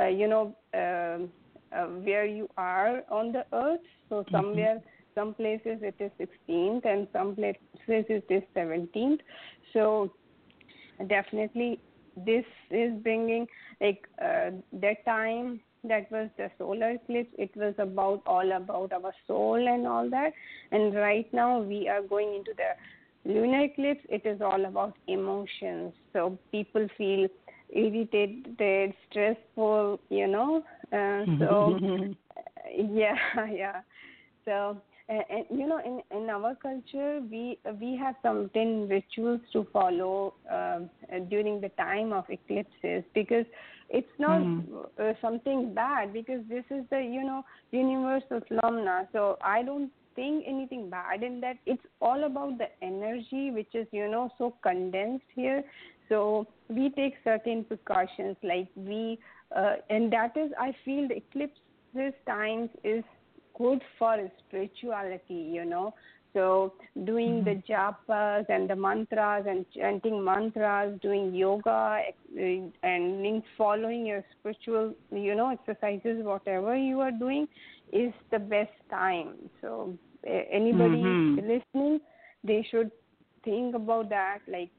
[0.00, 1.30] uh, you know, um,
[1.76, 3.80] uh, where you are on the earth.
[4.08, 4.34] So mm-hmm.
[4.34, 4.82] somewhere,
[5.14, 9.20] some places it is 16th, and some places it is 17th.
[9.74, 10.10] So
[11.08, 11.80] definitely
[12.16, 13.46] this is bringing
[13.80, 19.12] like uh, that time that was the solar eclipse it was about all about our
[19.26, 20.32] soul and all that.
[20.72, 25.92] And right now we are going into the lunar eclipse it is all about emotions.
[26.12, 27.28] So people feel
[27.70, 31.78] irritated stressful you know uh, so
[32.76, 33.16] yeah
[33.50, 33.80] yeah.
[34.44, 34.80] So
[35.10, 40.34] and, and you know in in our culture we we have certain rituals to follow
[40.50, 40.78] uh,
[41.28, 43.44] during the time of eclipses because
[43.90, 44.62] it's not mm.
[44.98, 50.44] uh, something bad because this is the you know universal phenomena so i don't think
[50.46, 51.56] anything bad in that.
[51.66, 55.62] It's all about the energy which is you know so condensed here.
[56.08, 59.18] So we take certain precautions like we
[59.56, 63.04] uh, and that is i feel the eclipses times is
[63.60, 65.94] good for spirituality, you know.
[66.32, 67.48] So doing mm-hmm.
[67.48, 72.02] the japas and the mantras and chanting mantras, doing yoga
[72.36, 77.48] and following your spiritual, you know, exercises, whatever you are doing,
[77.92, 79.34] is the best time.
[79.60, 79.92] So
[80.24, 81.48] anybody mm-hmm.
[81.52, 82.00] listening,
[82.44, 82.92] they should
[83.44, 84.38] think about that.
[84.46, 84.70] Like,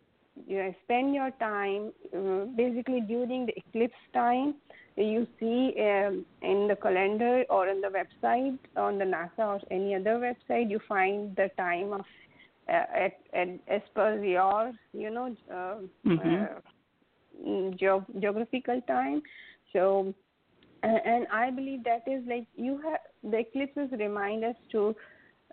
[0.48, 4.56] you know, spend your time uh, basically during the eclipse time
[4.98, 9.96] you see um, in the calendar or in the website on the NASA or any
[9.96, 12.02] other website, you find the time of
[12.70, 16.44] uh, at, at as per your you know uh, mm-hmm.
[16.44, 19.22] uh, ge- geographical time.
[19.74, 20.14] So,
[20.84, 24.96] and I believe that is like you have the eclipses remind us to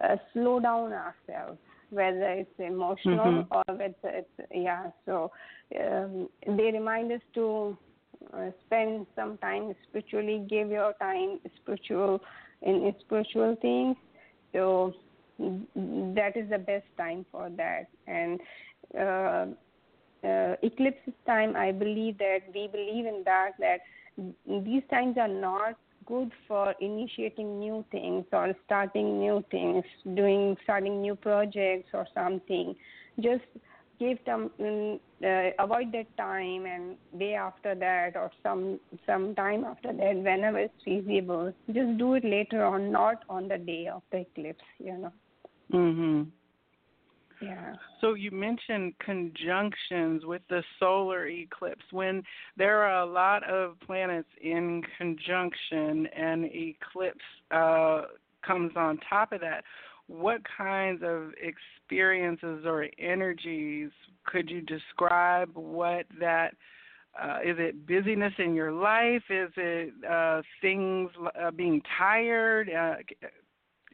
[0.03, 1.59] uh, slow down ourselves
[1.91, 3.53] whether it's emotional mm-hmm.
[3.53, 5.30] or whether it's yeah so
[5.80, 7.76] um, they remind us to
[8.33, 12.20] uh, spend some time spiritually, give your time spiritual
[12.62, 13.97] in spiritual things.
[14.53, 14.95] So
[15.39, 17.89] that is the best time for that.
[18.07, 18.41] And
[18.99, 19.47] uh,
[20.26, 23.81] uh, eclipse time, I believe that we believe in that that
[24.47, 25.76] these times are not
[26.07, 32.74] good for initiating new things or starting new things, doing starting new projects or something.
[33.20, 33.45] Just
[33.99, 39.64] give them um, uh, avoid that time and day after that or some some time
[39.64, 41.53] after that whenever it's feasible.
[41.66, 45.12] Just do it later on not on the day of the eclipse you know.
[45.72, 46.28] Mhm
[47.40, 47.74] yeah.
[48.01, 51.84] So you mentioned conjunctions with the solar eclipse.
[51.90, 52.22] When
[52.57, 57.18] there are a lot of planets in conjunction and eclipse
[57.51, 58.03] uh
[58.46, 59.64] comes on top of that
[60.09, 63.90] what kinds of experiences or energies
[64.24, 66.54] could you describe what that
[67.20, 69.22] uh, is it busyness in your life?
[69.28, 72.70] Is it uh, things uh, being tired?
[72.70, 72.96] Uh,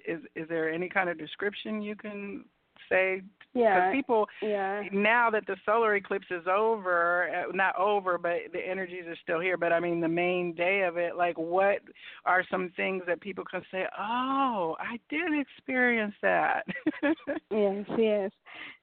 [0.06, 2.44] is is there any kind of description you can
[2.88, 3.22] say
[3.54, 4.82] yeah people yeah.
[4.92, 9.40] now that the solar eclipse is over uh, not over but the energies are still
[9.40, 11.78] here but i mean the main day of it like what
[12.24, 16.64] are some things that people can say oh i did experience that.
[17.50, 18.30] Yes yes.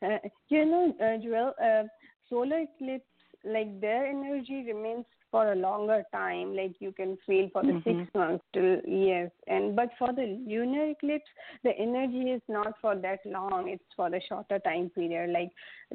[0.02, 0.18] Uh,
[0.50, 1.88] you know uh, Joelle, uh,
[2.30, 3.06] solar eclipse
[3.44, 8.00] like their energy remains for a longer time like you can feel for the mm-hmm.
[8.00, 11.32] six months till years and but for the lunar eclipse
[11.64, 15.52] the energy is not for that long it's for the shorter time period like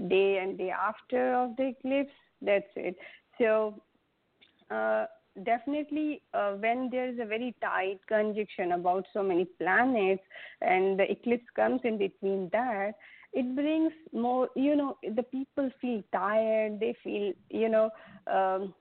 [0.08, 2.96] day and day after of the eclipse that's it
[3.38, 3.80] so
[4.70, 5.04] uh,
[5.44, 10.22] definitely uh, when there is a very tight conjunction about so many planets
[10.62, 12.92] and the eclipse comes in between that
[13.32, 17.90] it brings more you know the people feel tired they feel you know
[18.32, 18.74] um,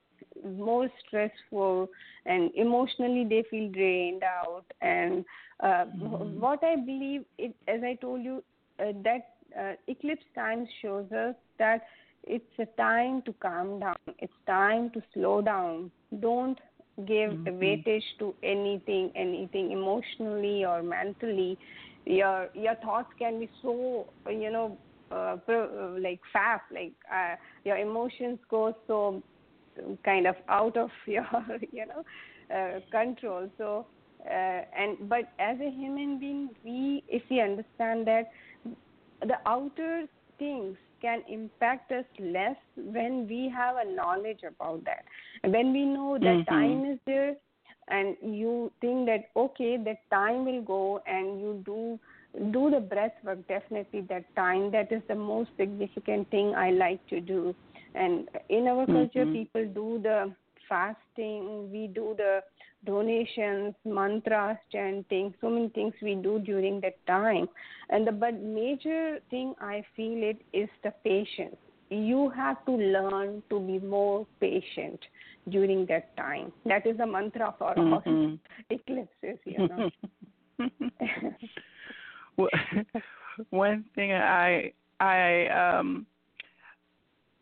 [0.43, 1.89] more stressful
[2.25, 5.23] and emotionally they feel drained out and
[5.61, 6.39] uh, mm-hmm.
[6.39, 8.43] what i believe it as i told you
[8.79, 11.85] uh, that uh, eclipse time shows us that
[12.23, 16.59] it's a time to calm down it's time to slow down don't
[17.07, 17.59] give mm-hmm.
[17.59, 21.57] weightage to anything anything emotionally or mentally
[22.05, 24.77] your your thoughts can be so you know
[25.11, 25.37] uh,
[25.99, 29.21] like fast like uh, your emotions go so
[30.03, 31.25] kind of out of your
[31.71, 32.03] you know
[32.55, 33.49] uh, control.
[33.57, 33.85] So
[34.25, 38.31] uh, and but as a human being we if we understand that
[39.21, 40.05] the outer
[40.37, 45.05] things can impact us less when we have a knowledge about that.
[45.43, 46.53] When we know that mm-hmm.
[46.53, 47.35] time is there
[47.87, 51.99] and you think that okay that time will go and you do
[52.51, 57.05] do the breath work definitely that time that is the most significant thing i like
[57.07, 57.53] to do
[57.95, 59.33] and in our culture, mm-hmm.
[59.33, 60.33] people do the
[60.67, 62.41] fasting, we do the
[62.85, 67.47] donations, mantras, chanting, so many things we do during that time.
[67.89, 71.55] And the but major thing I feel it is the patience.
[71.89, 74.99] You have to learn to be more patient
[75.49, 76.51] during that time.
[76.65, 77.93] That is the mantra for mm-hmm.
[77.93, 78.37] all
[78.69, 79.89] eclipses, you know.
[82.37, 82.49] well,
[83.49, 86.05] one thing I I um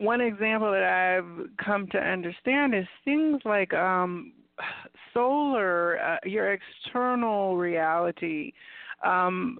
[0.04, 4.34] one example that I've come to understand is things like um,
[5.14, 8.52] solar, uh, your external reality.
[9.04, 9.60] Um,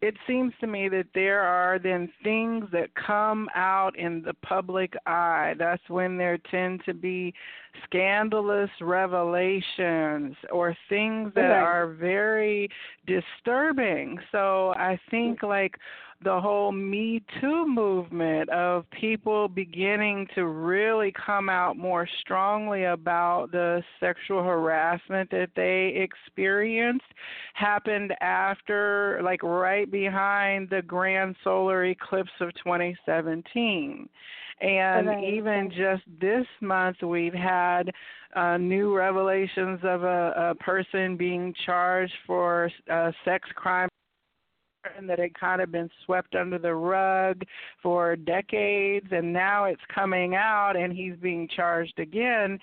[0.00, 4.94] it seems to me that there are then things that come out in the public
[5.06, 5.54] eye.
[5.58, 7.32] That's when there tend to be
[7.84, 12.68] scandalous revelations or things that are very
[13.06, 14.18] disturbing.
[14.32, 15.76] So I think like
[16.24, 23.50] the whole Me Too movement of people beginning to really come out more strongly about
[23.52, 27.04] the sexual harassment that they experienced
[27.54, 34.08] happened after, like, right behind the grand solar eclipse of 2017.
[34.60, 35.32] And okay.
[35.34, 37.90] even just this month, we've had
[38.36, 43.88] uh, new revelations of a, a person being charged for uh, sex crime
[45.06, 47.42] that had kind of been swept under the rug
[47.82, 52.58] for decades and now it's coming out and he's being charged again.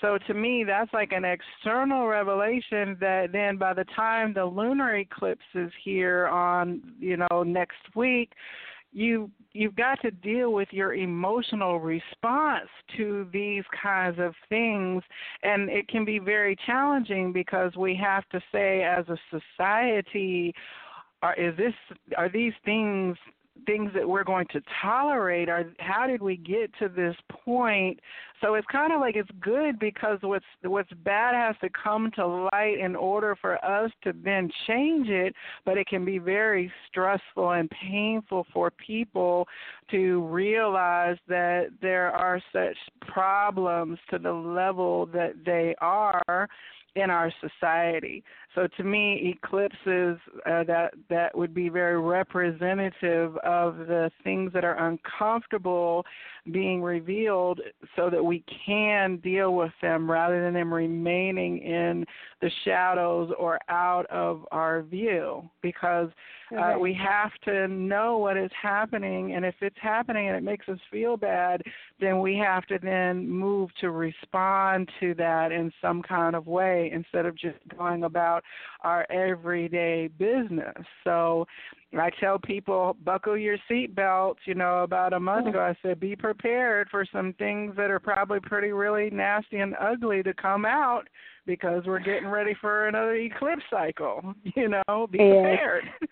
[0.00, 4.96] So to me that's like an external revelation that then by the time the lunar
[4.96, 8.32] eclipse is here on you know next week
[8.92, 15.02] you you've got to deal with your emotional response to these kinds of things.
[15.42, 20.54] And it can be very challenging because we have to say as a society
[21.24, 21.72] are is this
[22.16, 23.16] are these things
[23.66, 27.98] things that we're going to tolerate or how did we get to this point
[28.42, 32.26] so it's kind of like it's good because what's what's bad has to come to
[32.52, 37.52] light in order for us to then change it but it can be very stressful
[37.52, 39.46] and painful for people
[39.90, 46.48] to realize that there are such problems to the level that they are
[46.96, 48.22] in our society.
[48.54, 54.64] So to me, eclipses uh, that that would be very representative of the things that
[54.64, 56.06] are uncomfortable
[56.52, 57.60] being revealed,
[57.96, 62.04] so that we can deal with them rather than them remaining in
[62.42, 65.48] the shadows or out of our view.
[65.62, 66.10] Because
[66.56, 70.68] uh, we have to know what is happening, and if it's happening and it makes
[70.68, 71.62] us feel bad,
[72.00, 76.90] then we have to then move to respond to that in some kind of way
[76.92, 78.43] instead of just going about
[78.82, 80.76] our everyday business.
[81.04, 81.46] So
[81.98, 84.36] I tell people, buckle your seatbelts.
[84.46, 88.00] You know, about a month ago, I said, be prepared for some things that are
[88.00, 91.04] probably pretty, really nasty and ugly to come out
[91.46, 94.34] because we're getting ready for another eclipse cycle.
[94.56, 95.84] You know, be prepared.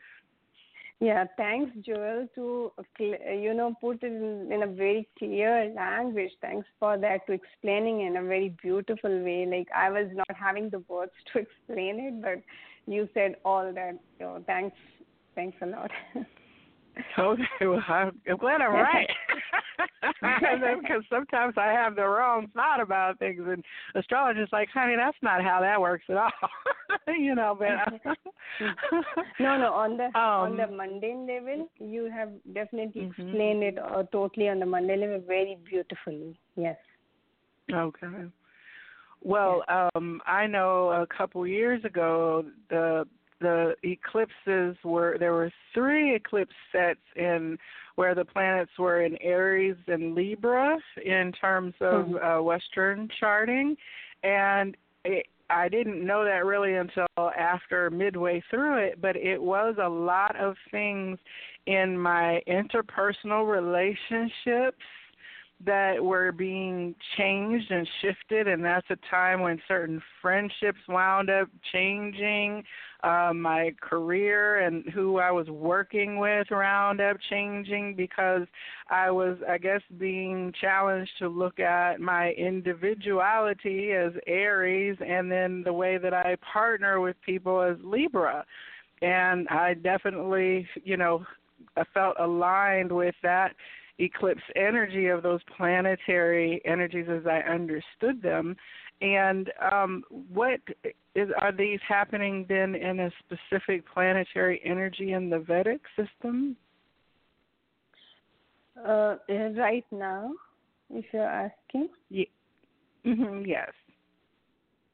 [1.03, 6.31] Yeah, thanks, Joelle, to you know put it in, in, a very clear language.
[6.41, 9.45] Thanks for that to explaining in a very beautiful way.
[9.45, 12.41] Like I was not having the words to explain it, but
[12.87, 13.99] you said all that.
[14.21, 14.77] So thanks,
[15.35, 15.91] thanks a lot.
[17.19, 19.11] okay, well, I'm, glad I'm right.
[20.81, 23.65] because sometimes I have the wrong thought about things, and
[23.97, 26.31] astrologers like, honey, that's not how that works at all.
[27.19, 27.69] you know, but
[29.41, 33.23] no, no, on the um, on the mundane level, you have definitely mm-hmm.
[33.23, 36.39] explained it uh, totally on the mundane level very beautifully.
[36.57, 36.77] Yes.
[37.73, 38.07] Okay.
[39.23, 43.07] Well, um, I know a couple years ago the
[43.41, 47.59] the eclipses were there were three eclipse sets in
[47.97, 52.25] where the planets were in Aries and Libra in terms of mm-hmm.
[52.25, 53.77] uh, Western charting,
[54.23, 57.07] and it, I didn't know that really until
[57.39, 61.19] after midway through it, but it was a lot of things
[61.67, 64.79] in my interpersonal relationships
[65.65, 71.49] that were being changed and shifted, and that's a time when certain friendships wound up
[71.73, 72.65] changing.
[73.03, 78.47] Uh, my career and who I was working with wound up changing because
[78.91, 85.63] I was, I guess, being challenged to look at my individuality as Aries and then
[85.65, 88.45] the way that I partner with people as Libra.
[89.01, 91.27] And I definitely, you know,
[91.77, 93.53] I felt aligned with that
[94.05, 98.57] eclipse energy of those planetary energies as I understood them.
[99.01, 100.61] And um, what
[101.15, 106.57] is are these happening then in a specific planetary energy in the Vedic system?
[108.77, 110.33] Uh, right now,
[110.91, 111.89] if you're asking.
[112.11, 112.25] Yeah.
[113.05, 113.71] Mm-hmm, yes.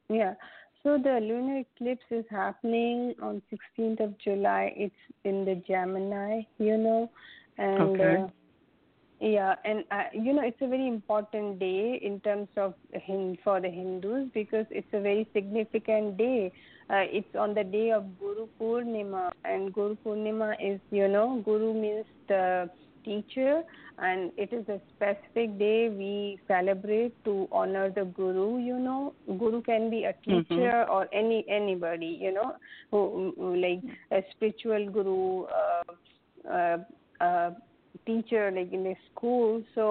[0.09, 0.35] Yeah.
[0.83, 4.73] So the lunar eclipse is happening on 16th of July.
[4.77, 4.95] It's
[5.25, 7.11] in the Gemini, you know,
[7.59, 8.23] and okay.
[8.23, 8.27] uh,
[9.21, 12.75] yeah, and uh, you know it's a very important day in terms of
[13.43, 16.53] for the Hindus because it's a very significant day.
[16.89, 21.75] Uh, it's on the day of Guru Purnima, and Guru Purnima is you know Guru
[21.75, 22.71] means the
[23.05, 23.63] teacher,
[23.99, 28.59] and it is a specific day we celebrate to honor the Guru.
[28.59, 30.43] You know, Guru can be a mm-hmm.
[30.43, 30.93] teacher mm-hmm.
[30.93, 32.19] or any anybody.
[32.21, 32.53] You know,
[32.93, 33.83] who, who like
[34.13, 35.45] a spiritual Guru.
[35.45, 36.79] Uh, uh,
[37.21, 37.51] uh,
[38.09, 39.87] teacher like in a school so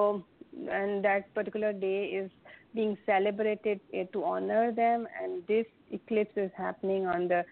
[0.79, 2.31] and that particular day is
[2.73, 7.43] being celebrated uh, to honor them and this eclipse is happening on the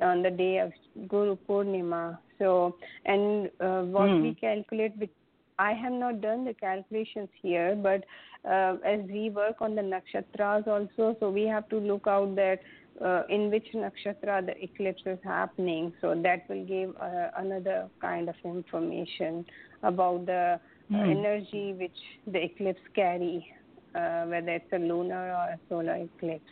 [0.00, 0.72] on the day of
[1.08, 2.04] guru purnima
[2.38, 4.22] so and uh, what mm.
[4.22, 4.46] we hmm.
[4.46, 5.10] calculate with
[5.58, 8.04] I have not done the calculations here, but
[8.48, 12.60] uh, as we work on the nakshatras also, so we have to look out that
[13.00, 15.92] uh, in which nakshatra the eclipse is happening.
[16.00, 19.44] So that will give uh, another kind of information
[19.82, 20.60] about the
[20.90, 21.10] mm.
[21.10, 21.96] energy which
[22.26, 23.46] the eclipse carry,
[23.94, 26.44] uh, whether it's a lunar or a solar eclipse.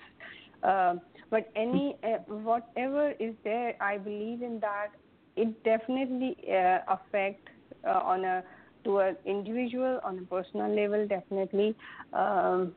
[0.62, 0.96] Uh,
[1.30, 4.88] but any uh, whatever is there, I believe in that.
[5.36, 7.48] It definitely uh, affect
[7.84, 8.42] on a
[8.84, 11.74] to an individual on a personal level, definitely.
[12.12, 12.74] Um,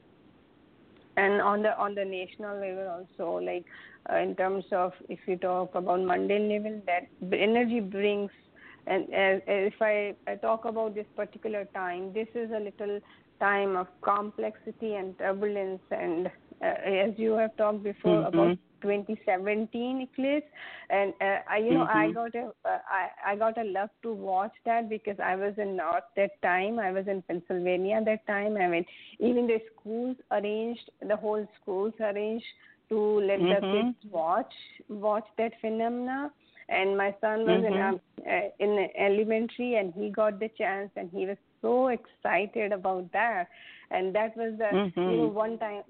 [1.18, 3.66] and on the on the national level also like
[4.12, 8.32] uh, in terms of if you talk about mundane level that energy brings
[8.88, 13.00] and as, if I, I talk about this particular time this is a little
[13.40, 16.28] time of complexity and turbulence and
[16.62, 18.40] uh, as you have talked before mm-hmm.
[18.40, 20.46] about 2017 eclipse
[20.90, 21.98] and uh, I you know mm-hmm.
[21.98, 25.54] I got a uh, I, I got a love to watch that because I was
[25.58, 28.86] in north that time I was in Pennsylvania that time I mean
[29.20, 32.46] even the schools arranged the whole schools arranged
[32.90, 33.66] to let mm-hmm.
[33.66, 34.54] the kids watch
[34.90, 36.32] watch that phenomena
[36.74, 37.74] and my son was mm-hmm.
[37.74, 42.72] in um, uh, in elementary and he got the chance and he was so excited
[42.72, 43.48] about that
[43.92, 45.36] and that was the you know mm-hmm.
[45.36, 45.84] one time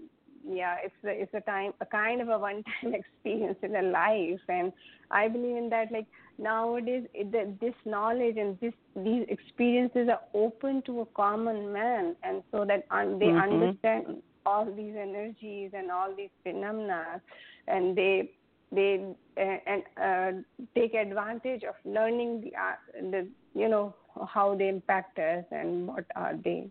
[0.48, 3.82] yeah it's a, it's a time a kind of a one time experience in a
[3.82, 4.74] life and
[5.12, 6.08] i believe in that like
[6.38, 12.16] nowadays it, the, this knowledge and this these experiences are open to a common man
[12.24, 13.54] and so that un, they mm-hmm.
[13.54, 17.22] understand all these energies and all these phenomena
[17.68, 18.30] and they
[18.74, 19.06] they
[19.38, 20.32] uh, and uh,
[20.76, 23.94] take advantage of learning the uh, the you know
[24.28, 26.70] how they impact us and what are they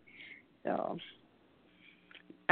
[0.65, 0.97] so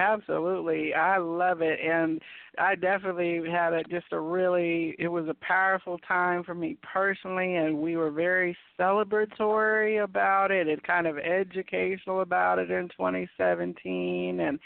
[0.01, 0.95] Absolutely.
[0.95, 1.79] I love it.
[1.81, 2.21] And
[2.59, 7.57] I definitely had a, just a really, it was a powerful time for me personally.
[7.57, 14.41] And we were very celebratory about it and kind of educational about it in 2017.
[14.41, 14.59] And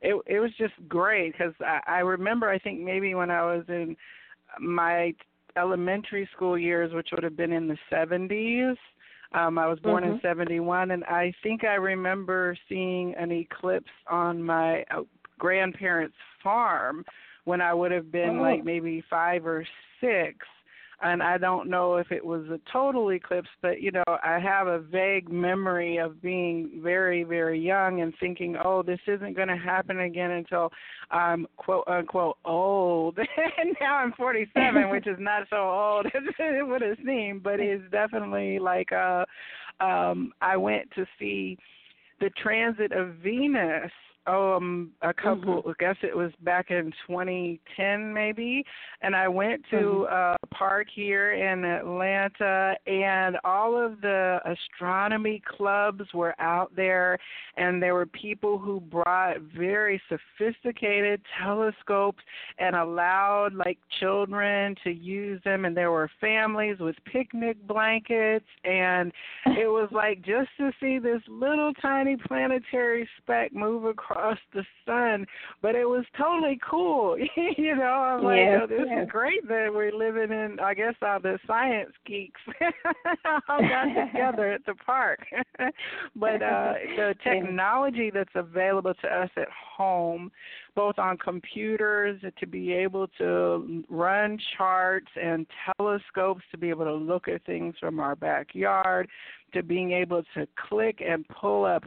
[0.00, 3.64] it, it was just great because I, I remember, I think maybe when I was
[3.68, 3.96] in
[4.58, 5.14] my
[5.56, 8.76] elementary school years, which would have been in the 70s.
[9.32, 10.14] Um, I was born mm-hmm.
[10.14, 15.02] in 71, and I think I remember seeing an eclipse on my uh,
[15.38, 17.04] grandparents' farm
[17.44, 18.42] when I would have been oh.
[18.42, 19.66] like maybe five or
[20.00, 20.36] six
[21.02, 24.66] and I don't know if it was a total eclipse, but you know, I have
[24.66, 29.56] a vague memory of being very, very young and thinking, oh, this isn't going to
[29.56, 30.70] happen again until
[31.10, 33.18] I'm quote unquote old.
[33.58, 37.60] and now I'm 47, which is not so old as it would have seemed, but
[37.60, 39.24] it's definitely like uh
[39.80, 41.56] um I went to see
[42.20, 43.90] the transit of Venus
[44.26, 45.70] um a couple mm-hmm.
[45.70, 48.64] I guess it was back in 2010 maybe
[49.00, 50.12] and I went to mm-hmm.
[50.12, 57.18] a park here in Atlanta and all of the astronomy clubs were out there
[57.56, 62.22] and there were people who brought very sophisticated telescopes
[62.58, 69.12] and allowed like children to use them and there were families with picnic blankets and
[69.46, 74.64] it was like just to see this little tiny planetary speck move across across the
[74.86, 75.26] sun.
[75.62, 77.16] But it was totally cool.
[77.56, 79.04] you know, I'm like, yes, oh, this yes.
[79.04, 80.58] is great that we're living in.
[80.60, 82.40] I guess all the science geeks
[83.48, 85.20] all got together at the park.
[86.16, 90.30] but uh the technology that's available to us at home
[90.74, 95.46] both on computers to be able to run charts and
[95.76, 99.08] telescopes to be able to look at things from our backyard
[99.52, 101.84] to being able to click and pull up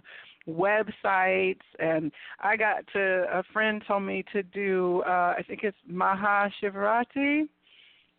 [0.47, 5.77] websites and I got to a friend told me to do uh I think it's
[5.87, 7.41] Maha Shivaratri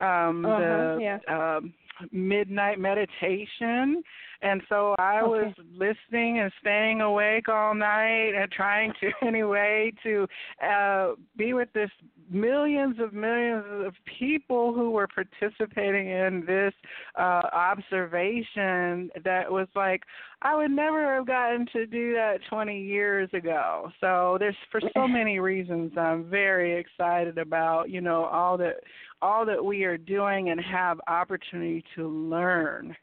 [0.01, 1.19] um uh-huh, the yeah.
[1.29, 1.75] um
[2.11, 4.03] midnight meditation
[4.43, 5.29] and so I okay.
[5.29, 10.27] was listening and staying awake all night and trying to anyway to
[10.67, 11.91] uh be with this
[12.31, 16.73] millions of millions of people who were participating in this
[17.19, 20.03] uh observation that was like
[20.43, 23.91] I would never have gotten to do that 20 years ago.
[24.01, 28.77] So there's for so many reasons I'm very excited about, you know, all that
[29.23, 32.95] all that we are doing and have opportunity to learn.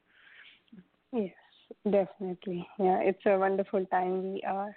[1.12, 1.34] Yes,
[1.84, 2.68] definitely.
[2.78, 4.76] Yeah, it's a wonderful time we are.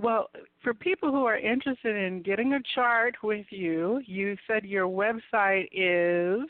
[0.00, 0.30] Well,
[0.62, 5.68] for people who are interested in getting a chart with you, you said your website
[5.72, 6.48] is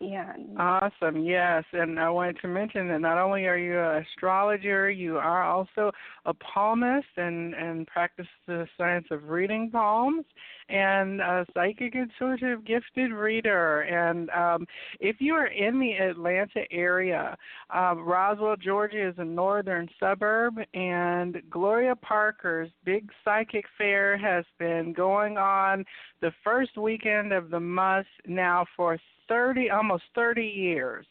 [0.00, 0.32] Yeah.
[0.56, 1.24] Awesome.
[1.24, 5.42] Yes, and I wanted to mention that not only are you an astrologer, you are
[5.42, 5.90] also
[6.24, 10.24] a palmist and and practice the science of reading palms
[10.68, 13.82] and a psychic intuitive gifted reader.
[13.82, 14.66] And um,
[15.00, 17.36] if you are in the Atlanta area,
[17.70, 24.92] um, Roswell, Georgia is a northern suburb, and Gloria Parker's Big Psychic Fair has been
[24.92, 25.84] going on
[26.20, 31.06] the first weekend of the month now for 30 almost 30 years.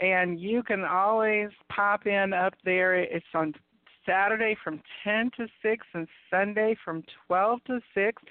[0.00, 2.96] And you can always pop in up there.
[2.96, 3.54] It's on
[4.06, 8.22] Saturday from 10 to 6 and Sunday from 12 to 6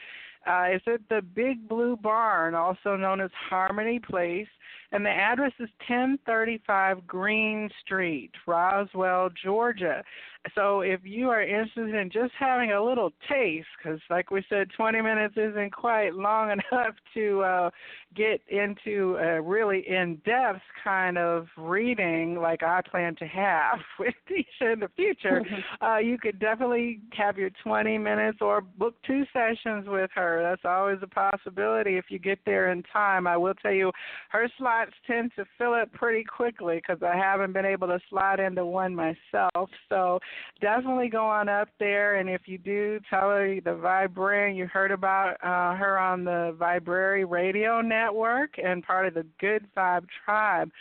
[0.47, 4.47] uh, it's at the Big Blue Barn, also known as Harmony Place,
[4.91, 10.03] and the address is 1035 Green Street, Roswell, Georgia.
[10.55, 14.69] So if you are interested in just having a little taste, because like we said,
[14.76, 17.69] 20 minutes isn't quite long enough to uh,
[18.15, 24.73] get into a really in-depth kind of reading like I plan to have with Disha
[24.73, 25.43] in the future,
[25.81, 30.41] uh, you could definitely have your 20 minutes or book two sessions with her.
[30.41, 33.27] That's always a possibility if you get there in time.
[33.27, 33.91] I will tell you,
[34.30, 34.49] her
[35.08, 38.95] tend to fill up pretty quickly because I haven't been able to slide into one
[38.95, 39.70] myself.
[39.90, 40.20] So
[40.62, 44.91] definitely go on up there, and if you do, tell her the Viberarian you heard
[44.91, 50.72] about uh, her on the Viberary Radio Network and part of the Good Vibe Tribe.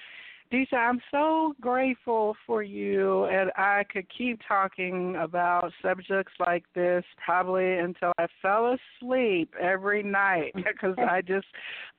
[0.52, 7.04] Disha, I'm so grateful for you, and I could keep talking about subjects like this
[7.24, 11.46] probably until I fell asleep every night because I just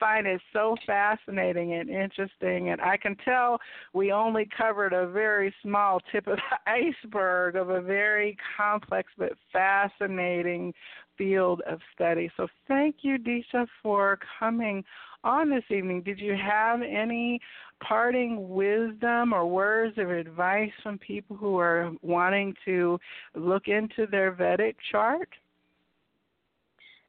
[0.01, 2.71] find it so fascinating and interesting.
[2.71, 3.57] And I can tell
[3.93, 6.71] we only covered a very small tip of the
[7.03, 10.73] iceberg of a very complex but fascinating
[11.17, 12.29] field of study.
[12.35, 14.83] So thank you, Disha, for coming
[15.23, 16.01] on this evening.
[16.01, 17.39] Did you have any
[17.81, 22.99] parting wisdom or words of advice from people who are wanting to
[23.35, 25.29] look into their Vedic chart?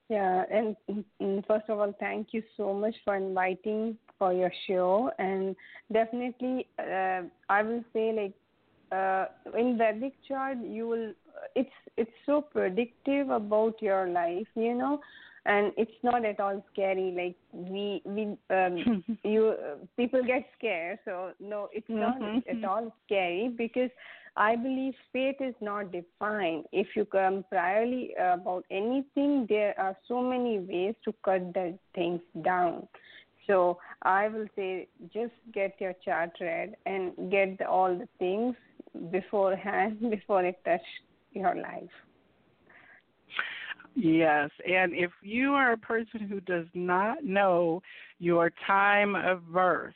[0.08, 0.76] Yeah, and
[1.46, 5.10] first of all, thank you so much for inviting for your show.
[5.18, 5.56] And
[5.92, 8.34] definitely, uh, I will say like
[8.92, 9.26] uh,
[9.58, 11.12] in Vedic chart, you will.
[11.56, 15.00] It's it's so predictive about your life, you know
[15.44, 20.98] and it's not at all scary like we we um, you uh, people get scared
[21.04, 22.56] so no it's not mm-hmm.
[22.56, 23.90] at all scary because
[24.36, 26.64] i believe fate is not defined.
[26.72, 32.20] If you come priorly about anything there are so many ways to cut the things
[32.42, 32.88] down.
[33.46, 38.54] So i will say just get your chart read and get the, all the things
[39.10, 40.88] beforehand before it touch
[41.32, 41.98] your life
[43.94, 47.82] Yes, and if you are a person who does not know
[48.18, 49.94] your time of birth,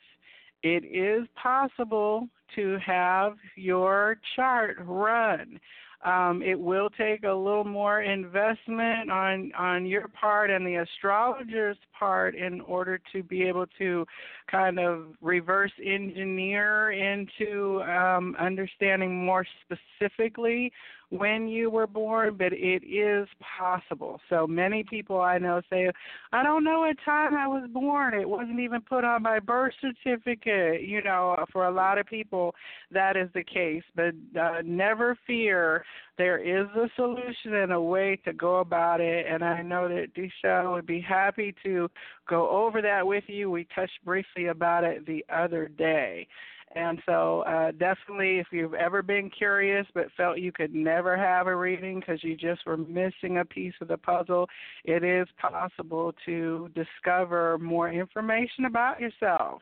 [0.61, 5.59] it is possible to have your chart run.
[6.05, 11.77] Um, it will take a little more investment on on your part and the astrologer's
[11.97, 14.05] part in order to be able to
[14.49, 20.71] kind of reverse engineer into um, understanding more specifically
[21.09, 23.27] when you were born, but it is
[23.57, 24.19] possible.
[24.29, 25.89] So many people I know say,
[26.33, 28.13] I don't know what time I was born.
[28.13, 30.81] It wasn't even put on my birth certificate.
[30.81, 32.55] You know, for a lot of people,
[32.91, 33.83] that is the case.
[33.95, 35.85] But uh, never fear,
[36.17, 39.25] there is a solution and a way to go about it.
[39.29, 41.89] And I know that Disha would be happy to
[42.27, 43.49] go over that with you.
[43.49, 46.27] We touched briefly about it the other day.
[46.75, 51.47] And so, uh, definitely, if you've ever been curious but felt you could never have
[51.47, 54.47] a reading because you just were missing a piece of the puzzle,
[54.83, 59.61] it is possible to discover more information about yourself.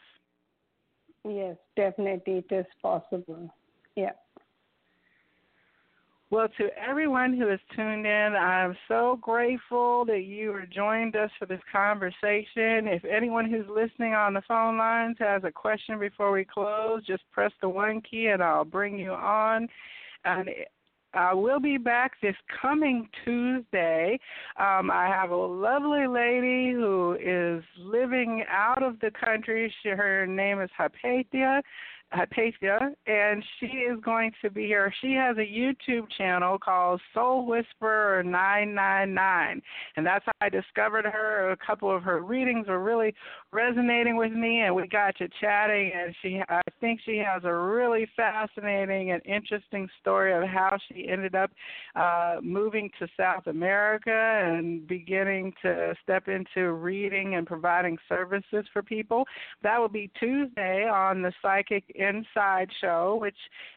[1.23, 3.49] Yes, definitely, it is possible.
[3.95, 4.11] Yeah.
[6.31, 11.30] Well, to everyone who has tuned in, I'm so grateful that you are joined us
[11.38, 12.88] for this conversation.
[12.88, 17.23] If anyone who's listening on the phone lines has a question before we close, just
[17.31, 19.68] press the one key and I'll bring you on.
[20.26, 20.49] And
[21.14, 24.19] I will be back this coming Tuesday.
[24.57, 29.73] Um, I have a lovely lady who is living out of the country.
[29.81, 31.61] She, her name is Hypatia.
[32.16, 34.94] Hypatia, and she is going to be here.
[35.02, 39.62] She has a YouTube channel called Soul Whisperer 999,
[39.98, 41.52] and that's how I discovered her.
[41.52, 43.14] A couple of her readings were really
[43.52, 45.92] resonating with me, and we got to chatting.
[45.96, 51.08] And she, I think she has a really fascinating and interesting story of how she
[51.10, 51.52] ended up
[51.96, 58.82] uh, moving to South America and beginning to step into reading and providing services for
[58.82, 59.26] people.
[59.64, 63.36] That will be Tuesday on the Psychic Inside Show, which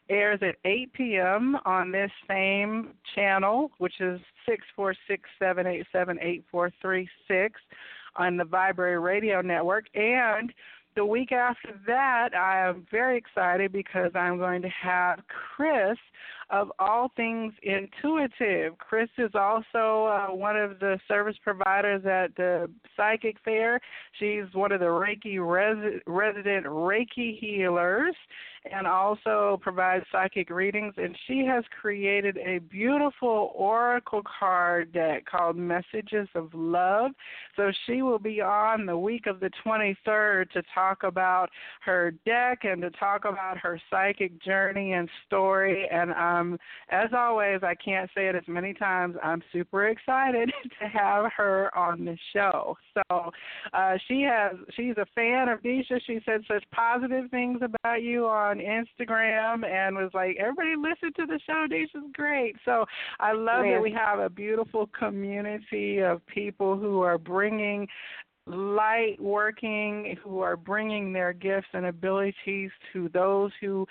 [0.09, 1.57] airs at 8 p.m.
[1.65, 7.61] on this same channel, which is 646 787 8436
[8.15, 9.85] on the Viberary Radio Network.
[9.95, 10.51] And
[10.95, 15.97] the week after that, I am very excited because I'm going to have Chris
[16.49, 18.77] of All Things Intuitive.
[18.77, 23.79] Chris is also uh, one of the service providers at the Psychic Fair.
[24.19, 28.15] She's one of the Reiki res- resident Reiki healers
[28.71, 30.93] and also provides psychic readings.
[30.97, 37.11] And she has created a beautiful oracle card deck called Messages of Love.
[37.55, 41.49] So she will be on the week of the 23rd to talk about
[41.81, 45.87] her deck and to talk about her psychic journey and story.
[45.89, 46.38] And um,
[46.89, 49.15] as always, I can't say it as many times.
[49.23, 50.51] I'm super excited
[50.81, 52.77] to have her on the show.
[52.93, 53.31] So
[53.73, 55.99] uh, she has she's a fan of Disha.
[56.05, 61.25] She said such positive things about you on Instagram and was like, everybody listen to
[61.25, 61.67] the show.
[61.69, 62.55] Disha's great.
[62.65, 62.85] So
[63.19, 67.87] I love that we have a beautiful community of people who are bringing
[68.49, 73.85] light working, who are bringing their gifts and abilities to those who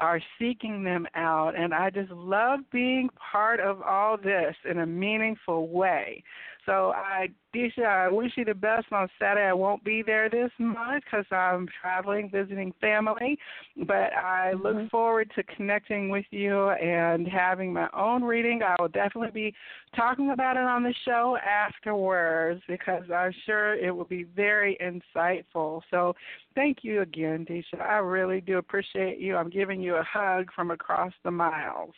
[0.00, 1.56] are seeking them out.
[1.56, 6.24] And I just love being part of all this in a meaningful way.
[6.66, 9.46] So, I, Disha, I wish you the best on Saturday.
[9.46, 13.38] I won't be there this month because I'm traveling, visiting family,
[13.86, 14.86] but I look mm-hmm.
[14.88, 18.62] forward to connecting with you and having my own reading.
[18.62, 19.54] I will definitely be
[19.96, 25.82] talking about it on the show afterwards because I'm sure it will be very insightful.
[25.90, 26.14] So,
[26.54, 27.80] thank you again, Disha.
[27.80, 29.36] I really do appreciate you.
[29.36, 31.94] I'm giving you a hug from across the miles.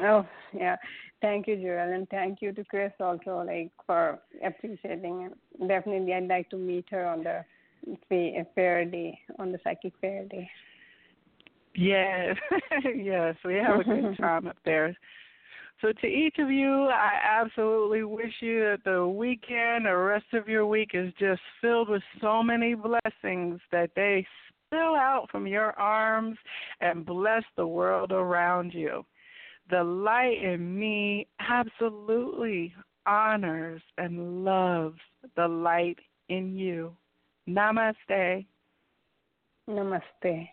[0.00, 0.76] Oh yeah,
[1.24, 5.30] thank you, Joelle, and thank you to Chris also, like for appreciating.
[5.30, 5.68] It.
[5.68, 7.44] Definitely, I'd like to meet her on the
[8.54, 10.48] fair day, on the psychic fair day.
[11.74, 12.36] Yes,
[12.94, 14.94] yes, we have a good time up there.
[15.80, 20.46] So to each of you, I absolutely wish you that the weekend, the rest of
[20.46, 24.26] your week is just filled with so many blessings that they
[24.66, 26.36] spill out from your arms
[26.80, 29.04] and bless the world around you.
[29.70, 32.74] The light in me absolutely
[33.06, 35.00] honors and loves
[35.36, 36.96] the light in you.
[37.48, 38.46] Namaste.
[39.68, 40.48] Namaste.